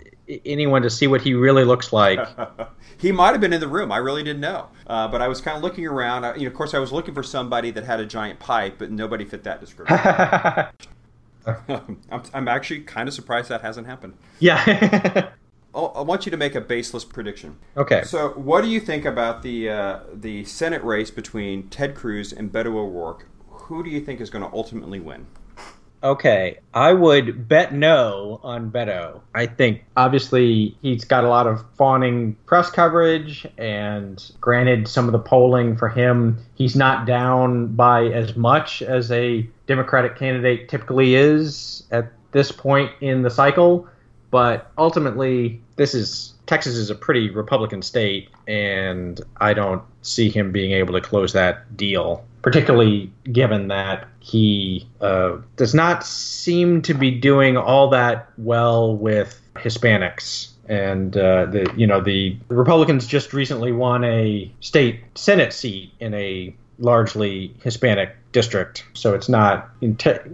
anyone, 0.45 0.81
to 0.81 0.89
see 0.89 1.07
what 1.07 1.21
he 1.21 1.33
really 1.33 1.63
looks 1.63 1.91
like. 1.91 2.19
he 2.97 3.11
might 3.11 3.31
have 3.31 3.41
been 3.41 3.53
in 3.53 3.59
the 3.59 3.67
room. 3.67 3.91
I 3.91 3.97
really 3.97 4.23
didn't 4.23 4.41
know. 4.41 4.67
Uh, 4.87 5.07
but 5.07 5.21
I 5.21 5.27
was 5.27 5.41
kind 5.41 5.57
of 5.57 5.63
looking 5.63 5.85
around. 5.85 6.25
I, 6.25 6.35
you 6.35 6.41
know, 6.41 6.47
of 6.47 6.53
course, 6.53 6.73
I 6.73 6.79
was 6.79 6.91
looking 6.91 7.13
for 7.13 7.23
somebody 7.23 7.71
that 7.71 7.83
had 7.83 7.99
a 7.99 8.05
giant 8.05 8.39
pipe, 8.39 8.75
but 8.77 8.91
nobody 8.91 9.25
fit 9.25 9.43
that 9.43 9.59
description. 9.59 9.97
I'm, 12.11 12.23
I'm 12.33 12.47
actually 12.47 12.81
kind 12.81 13.07
of 13.07 13.13
surprised 13.13 13.49
that 13.49 13.61
hasn't 13.61 13.87
happened. 13.87 14.13
Yeah. 14.39 15.29
I 15.77 16.01
want 16.01 16.25
you 16.25 16.31
to 16.31 16.37
make 16.37 16.55
a 16.55 16.61
baseless 16.61 17.05
prediction. 17.05 17.57
Okay. 17.75 18.03
So, 18.03 18.29
what 18.29 18.61
do 18.61 18.69
you 18.69 18.79
think 18.79 19.05
about 19.05 19.43
the 19.43 19.69
uh, 19.69 19.99
the 20.13 20.43
Senate 20.45 20.83
race 20.83 21.11
between 21.11 21.69
Ted 21.69 21.95
Cruz 21.95 22.33
and 22.33 22.51
Beto 22.51 22.75
O'Rourke? 22.75 23.27
Who 23.49 23.83
do 23.83 23.89
you 23.89 24.01
think 24.01 24.21
is 24.21 24.29
going 24.29 24.43
to 24.43 24.55
ultimately 24.55 24.99
win? 24.99 25.27
Okay, 26.03 26.59
I 26.75 26.93
would 26.93 27.47
bet 27.47 27.73
no 27.73 28.39
on 28.43 28.71
Beto. 28.71 29.21
I 29.33 29.47
think 29.47 29.83
obviously 29.97 30.77
he's 30.81 31.03
got 31.03 31.23
a 31.23 31.27
lot 31.27 31.47
of 31.47 31.65
fawning 31.75 32.35
press 32.45 32.69
coverage, 32.69 33.47
and 33.57 34.23
granted, 34.39 34.87
some 34.87 35.07
of 35.07 35.11
the 35.11 35.19
polling 35.19 35.75
for 35.75 35.89
him, 35.89 36.39
he's 36.53 36.75
not 36.75 37.07
down 37.07 37.73
by 37.75 38.05
as 38.05 38.35
much 38.35 38.83
as 38.83 39.11
a 39.11 39.47
Democratic 39.65 40.15
candidate 40.15 40.69
typically 40.69 41.15
is 41.15 41.83
at 41.91 42.11
this 42.31 42.51
point 42.51 42.91
in 43.01 43.23
the 43.23 43.29
cycle. 43.31 43.87
But 44.29 44.71
ultimately, 44.77 45.61
this 45.77 45.95
is 45.95 46.33
Texas 46.47 46.75
is 46.75 46.89
a 46.89 46.95
pretty 46.95 47.29
Republican 47.29 47.81
state, 47.81 48.29
and 48.47 49.21
I 49.37 49.53
don't 49.53 49.81
see 50.01 50.29
him 50.29 50.51
being 50.51 50.71
able 50.71 50.93
to 50.93 51.01
close 51.01 51.33
that 51.33 51.77
deal, 51.77 52.25
particularly 52.41 53.11
given 53.31 53.69
that 53.69 54.07
he 54.19 54.87
uh, 54.99 55.37
does 55.55 55.73
not 55.73 56.05
seem 56.05 56.81
to 56.83 56.93
be 56.93 57.11
doing 57.11 57.57
all 57.57 57.89
that 57.89 58.29
well 58.37 58.95
with 58.95 59.39
Hispanics. 59.55 60.49
And 60.69 61.15
uh, 61.15 61.45
the 61.45 61.71
you 61.77 61.87
know 61.87 62.01
the 62.01 62.35
Republicans 62.49 63.07
just 63.07 63.31
recently 63.31 63.71
won 63.71 64.03
a 64.03 64.51
state 64.59 65.01
Senate 65.15 65.53
seat 65.53 65.93
in 65.99 66.13
a 66.13 66.53
largely 66.79 67.55
Hispanic 67.63 68.15
district. 68.31 68.85
So 68.93 69.15
it's 69.15 69.29
not 69.29 69.69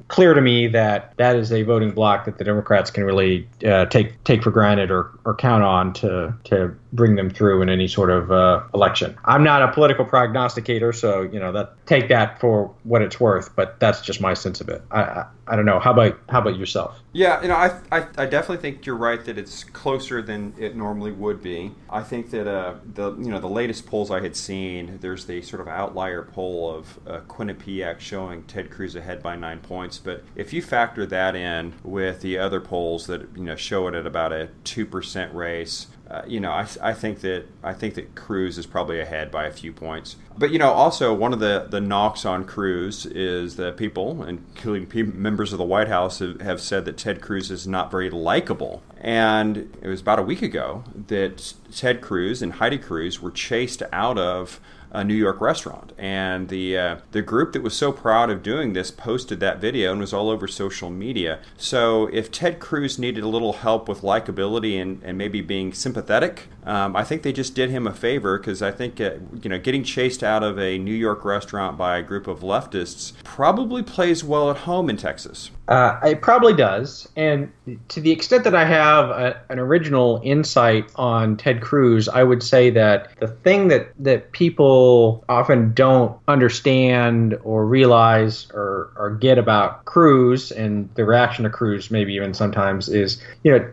clear 0.07 0.33
to 0.33 0.41
me 0.41 0.67
that 0.67 1.15
that 1.17 1.35
is 1.35 1.51
a 1.51 1.63
voting 1.63 1.91
bloc 1.91 2.25
that 2.25 2.37
the 2.37 2.43
Democrats 2.43 2.91
can 2.91 3.03
really 3.03 3.47
uh, 3.65 3.85
take 3.85 4.23
take 4.23 4.43
for 4.43 4.51
granted 4.51 4.91
or, 4.91 5.11
or 5.25 5.35
count 5.35 5.63
on 5.63 5.93
to 5.93 6.33
to 6.45 6.75
bring 6.93 7.15
them 7.15 7.29
through 7.29 7.61
in 7.61 7.69
any 7.69 7.87
sort 7.87 8.09
of 8.09 8.31
uh, 8.31 8.63
election. 8.73 9.17
I'm 9.25 9.43
not 9.43 9.61
a 9.61 9.71
political 9.71 10.05
prognosticator, 10.05 10.93
so 10.93 11.21
you 11.23 11.39
know 11.39 11.51
that 11.51 11.73
take 11.85 12.07
that 12.09 12.39
for 12.39 12.73
what 12.83 13.01
it's 13.01 13.19
worth. 13.19 13.55
But 13.55 13.79
that's 13.79 14.01
just 14.01 14.21
my 14.21 14.33
sense 14.33 14.61
of 14.61 14.69
it. 14.69 14.81
I, 14.91 15.01
I, 15.01 15.25
I 15.47 15.55
don't 15.55 15.65
know. 15.65 15.79
How 15.79 15.91
about 15.91 16.19
how 16.29 16.39
about 16.39 16.57
yourself? 16.57 16.99
Yeah, 17.11 17.41
you 17.41 17.47
know, 17.47 17.55
I, 17.55 17.79
I, 17.91 18.07
I 18.17 18.25
definitely 18.25 18.57
think 18.57 18.85
you're 18.85 18.95
right 18.95 19.23
that 19.25 19.37
it's 19.37 19.63
closer 19.63 20.21
than 20.21 20.53
it 20.57 20.75
normally 20.75 21.11
would 21.11 21.43
be. 21.43 21.71
I 21.89 22.01
think 22.01 22.31
that 22.31 22.47
uh, 22.47 22.75
the 22.93 23.11
you 23.17 23.29
know 23.29 23.39
the 23.39 23.49
latest 23.49 23.85
polls 23.85 24.09
I 24.09 24.21
had 24.21 24.35
seen, 24.35 24.99
there's 25.01 25.25
the 25.25 25.41
sort 25.41 25.61
of 25.61 25.67
outlier 25.67 26.23
poll 26.23 26.73
of 26.73 26.99
uh, 27.07 27.19
Quinnipiac 27.27 27.99
showing 27.99 28.43
Ted 28.43 28.69
Cruz 28.69 28.95
ahead 28.95 29.21
by 29.21 29.32
nine 29.35 29.59
points. 29.59 29.97
But 29.97 30.23
if 30.35 30.53
you 30.53 30.61
factor 30.61 31.05
that 31.05 31.35
in 31.35 31.73
with 31.83 32.21
the 32.21 32.37
other 32.37 32.59
polls 32.59 33.07
that 33.07 33.21
you 33.35 33.43
know 33.43 33.55
show 33.55 33.87
it 33.87 33.95
at 33.95 34.05
about 34.05 34.33
a 34.33 34.49
two 34.63 34.85
percent 34.85 35.33
race, 35.33 35.87
uh, 36.09 36.21
you 36.27 36.39
know, 36.39 36.51
I, 36.51 36.67
I 36.81 36.93
think 36.93 37.21
that 37.21 37.45
I 37.63 37.73
think 37.73 37.95
that 37.95 38.13
Cruz 38.13 38.57
is 38.57 38.65
probably 38.65 38.99
ahead 38.99 39.31
by 39.31 39.45
a 39.45 39.51
few 39.51 39.73
points. 39.73 40.17
But 40.37 40.51
you 40.51 40.59
know, 40.59 40.71
also 40.71 41.13
one 41.13 41.33
of 41.33 41.39
the 41.39 41.67
the 41.69 41.81
knocks 41.81 42.25
on 42.25 42.45
Cruz 42.45 43.05
is 43.05 43.55
that 43.55 43.77
people, 43.77 44.23
including 44.23 44.87
members 45.19 45.53
of 45.53 45.57
the 45.57 45.65
White 45.65 45.87
House, 45.87 46.19
have, 46.19 46.41
have 46.41 46.61
said 46.61 46.85
that 46.85 46.97
Ted 46.97 47.21
Cruz 47.21 47.49
is 47.49 47.67
not 47.67 47.89
very 47.89 48.09
likable. 48.09 48.83
And 48.99 49.75
it 49.81 49.87
was 49.87 50.01
about 50.01 50.19
a 50.19 50.23
week 50.23 50.41
ago 50.41 50.83
that 51.07 51.53
Ted 51.71 52.01
Cruz 52.01 52.41
and 52.41 52.53
Heidi 52.53 52.77
Cruz 52.77 53.21
were 53.21 53.31
chased 53.31 53.81
out 53.91 54.17
of 54.17 54.59
a 54.93 55.03
New 55.03 55.15
York 55.15 55.41
restaurant. 55.41 55.91
And 55.97 56.49
the 56.49 56.77
uh, 56.77 56.97
the 57.11 57.21
group 57.21 57.53
that 57.53 57.63
was 57.63 57.73
so 57.73 57.91
proud 57.91 58.29
of 58.29 58.43
doing 58.43 58.73
this 58.73 58.91
posted 58.91 59.39
that 59.39 59.59
video 59.59 59.91
and 59.91 59.99
was 59.99 60.13
all 60.13 60.29
over 60.29 60.47
social 60.47 60.89
media. 60.89 61.39
So 61.57 62.07
if 62.13 62.31
Ted 62.31 62.59
Cruz 62.59 62.99
needed 62.99 63.23
a 63.23 63.27
little 63.27 63.53
help 63.53 63.89
with 63.89 64.01
likability 64.01 64.79
and, 64.79 65.01
and 65.03 65.17
maybe 65.17 65.41
being 65.41 65.73
sympathetic, 65.73 66.47
um, 66.63 66.95
I 66.95 67.03
think 67.03 67.23
they 67.23 67.33
just 67.33 67.55
did 67.55 67.71
him 67.71 67.87
a 67.87 67.93
favor 67.93 68.37
because 68.37 68.61
I 68.61 68.71
think 68.71 69.01
uh, 69.01 69.15
you 69.41 69.49
know 69.49 69.59
getting 69.59 69.83
chased 69.83 70.23
out 70.23 70.43
of 70.43 70.59
a 70.59 70.77
New 70.77 70.93
York 70.93 71.25
restaurant 71.25 71.77
by 71.77 71.97
a 71.97 72.03
group 72.03 72.27
of 72.27 72.41
leftists 72.41 73.13
probably 73.23 73.81
plays 73.81 74.23
well 74.23 74.51
at 74.51 74.57
home 74.57 74.89
in 74.89 74.97
Texas. 74.97 75.49
Uh, 75.67 75.97
it 76.03 76.21
probably 76.21 76.53
does, 76.53 77.07
and 77.15 77.49
to 77.87 78.01
the 78.01 78.11
extent 78.11 78.43
that 78.43 78.53
I 78.53 78.65
have 78.65 79.09
a, 79.09 79.41
an 79.49 79.59
original 79.59 80.19
insight 80.21 80.91
on 80.97 81.37
Ted 81.37 81.61
Cruz, 81.61 82.09
I 82.09 82.21
would 82.21 82.43
say 82.43 82.69
that 82.71 83.17
the 83.21 83.29
thing 83.29 83.69
that 83.69 83.93
that 83.99 84.33
people 84.33 85.23
often 85.29 85.73
don't 85.73 86.19
understand 86.27 87.37
or 87.43 87.65
realize 87.65 88.47
or, 88.53 88.91
or 88.97 89.11
get 89.11 89.37
about 89.37 89.85
Cruz 89.85 90.51
and 90.51 90.93
the 90.95 91.05
reaction 91.05 91.45
to 91.45 91.49
Cruz, 91.49 91.89
maybe 91.89 92.13
even 92.13 92.33
sometimes, 92.33 92.89
is 92.89 93.23
you 93.43 93.51
know 93.57 93.71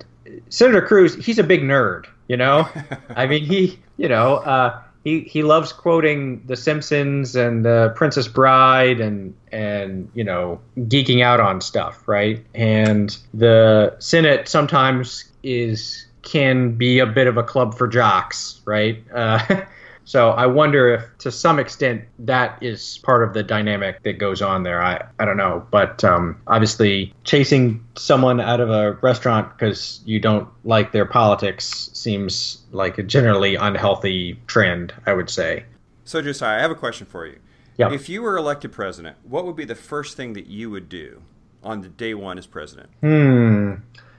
Senator 0.48 0.82
Cruz. 0.82 1.16
He's 1.16 1.40
a 1.40 1.44
big 1.44 1.62
nerd. 1.62 2.06
You 2.28 2.36
know, 2.36 2.68
I 3.16 3.26
mean 3.26 3.44
he 3.44 3.80
you 3.96 4.08
know. 4.08 4.36
Uh, 4.36 4.80
he 5.04 5.20
he 5.20 5.42
loves 5.42 5.72
quoting 5.72 6.42
The 6.46 6.56
Simpsons 6.56 7.34
and 7.34 7.66
uh, 7.66 7.90
Princess 7.90 8.28
Bride 8.28 9.00
and 9.00 9.34
and 9.50 10.10
you 10.14 10.24
know 10.24 10.60
geeking 10.80 11.22
out 11.22 11.40
on 11.40 11.60
stuff, 11.60 12.06
right? 12.06 12.44
And 12.54 13.16
the 13.32 13.96
Senate 13.98 14.48
sometimes 14.48 15.24
is 15.42 16.06
can 16.22 16.72
be 16.72 16.98
a 16.98 17.06
bit 17.06 17.26
of 17.26 17.38
a 17.38 17.42
club 17.42 17.74
for 17.74 17.88
jocks, 17.88 18.60
right? 18.66 19.02
Uh, 19.14 19.62
So 20.10 20.30
I 20.30 20.46
wonder 20.46 20.92
if, 20.94 21.18
to 21.18 21.30
some 21.30 21.60
extent, 21.60 22.02
that 22.18 22.60
is 22.60 22.98
part 22.98 23.22
of 23.22 23.32
the 23.32 23.44
dynamic 23.44 24.02
that 24.02 24.14
goes 24.18 24.42
on 24.42 24.64
there. 24.64 24.82
I, 24.82 25.06
I 25.20 25.24
don't 25.24 25.36
know, 25.36 25.64
but 25.70 26.02
um, 26.02 26.42
obviously, 26.48 27.14
chasing 27.22 27.86
someone 27.94 28.40
out 28.40 28.58
of 28.58 28.70
a 28.70 28.94
restaurant 29.02 29.56
because 29.56 30.00
you 30.04 30.18
don't 30.18 30.48
like 30.64 30.90
their 30.90 31.06
politics 31.06 31.90
seems 31.92 32.58
like 32.72 32.98
a 32.98 33.04
generally 33.04 33.54
unhealthy 33.54 34.36
trend. 34.48 34.92
I 35.06 35.12
would 35.12 35.30
say. 35.30 35.64
So, 36.04 36.20
Josiah, 36.20 36.58
I 36.58 36.60
have 36.60 36.72
a 36.72 36.74
question 36.74 37.06
for 37.06 37.24
you. 37.24 37.38
Yeah. 37.76 37.92
If 37.92 38.08
you 38.08 38.22
were 38.22 38.36
elected 38.36 38.72
president, 38.72 39.16
what 39.22 39.46
would 39.46 39.54
be 39.54 39.64
the 39.64 39.76
first 39.76 40.16
thing 40.16 40.32
that 40.32 40.48
you 40.48 40.70
would 40.70 40.88
do 40.88 41.22
on 41.62 41.82
the 41.82 41.88
day 41.88 42.14
one 42.14 42.36
as 42.36 42.48
president? 42.48 42.90
Hmm. 43.00 43.74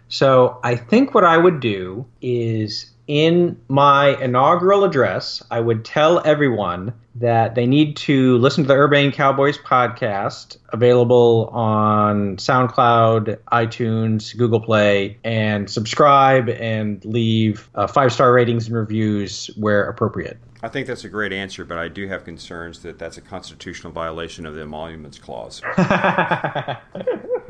So 0.07 0.59
I 0.63 0.77
think 0.77 1.13
what 1.13 1.25
I 1.25 1.37
would 1.37 1.59
do 1.59 2.05
is 2.21 2.90
in 3.07 3.59
my 3.67 4.15
inaugural 4.21 4.83
address, 4.83 5.43
I 5.51 5.59
would 5.59 5.83
tell 5.83 6.21
everyone 6.25 6.93
that 7.15 7.55
they 7.55 7.67
need 7.67 7.97
to 7.97 8.37
listen 8.37 8.63
to 8.63 8.67
the 8.67 8.73
Urbane 8.73 9.11
Cowboys 9.11 9.57
podcast, 9.57 10.57
available 10.69 11.49
on 11.51 12.37
SoundCloud, 12.37 13.37
iTunes, 13.51 14.35
Google 14.37 14.61
Play, 14.61 15.17
and 15.23 15.69
subscribe 15.69 16.49
and 16.49 17.03
leave 17.03 17.69
uh, 17.75 17.87
five 17.87 18.13
star 18.13 18.31
ratings 18.31 18.67
and 18.67 18.75
reviews 18.75 19.47
where 19.57 19.83
appropriate. 19.83 20.37
I 20.63 20.69
think 20.69 20.85
that's 20.87 21.03
a 21.03 21.09
great 21.09 21.33
answer, 21.33 21.65
but 21.65 21.79
I 21.79 21.87
do 21.87 22.07
have 22.07 22.23
concerns 22.23 22.79
that 22.83 22.99
that's 22.99 23.17
a 23.17 23.21
constitutional 23.21 23.91
violation 23.91 24.45
of 24.45 24.53
the 24.53 24.61
emoluments 24.61 25.17
clause. 25.17 25.61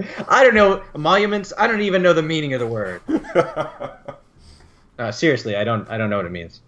I 0.29 0.43
don't 0.43 0.55
know 0.55 0.83
emoluments. 0.95 1.53
I 1.57 1.67
don't 1.67 1.81
even 1.81 2.01
know 2.01 2.13
the 2.13 2.21
meaning 2.21 2.53
of 2.53 2.59
the 2.59 2.67
word. 2.67 3.01
Uh, 4.97 5.11
seriously, 5.11 5.55
I 5.55 5.63
don't 5.63 5.89
I 5.89 5.97
don't 5.97 6.09
know 6.09 6.17
what 6.17 6.25
it 6.25 6.31
means. 6.31 6.61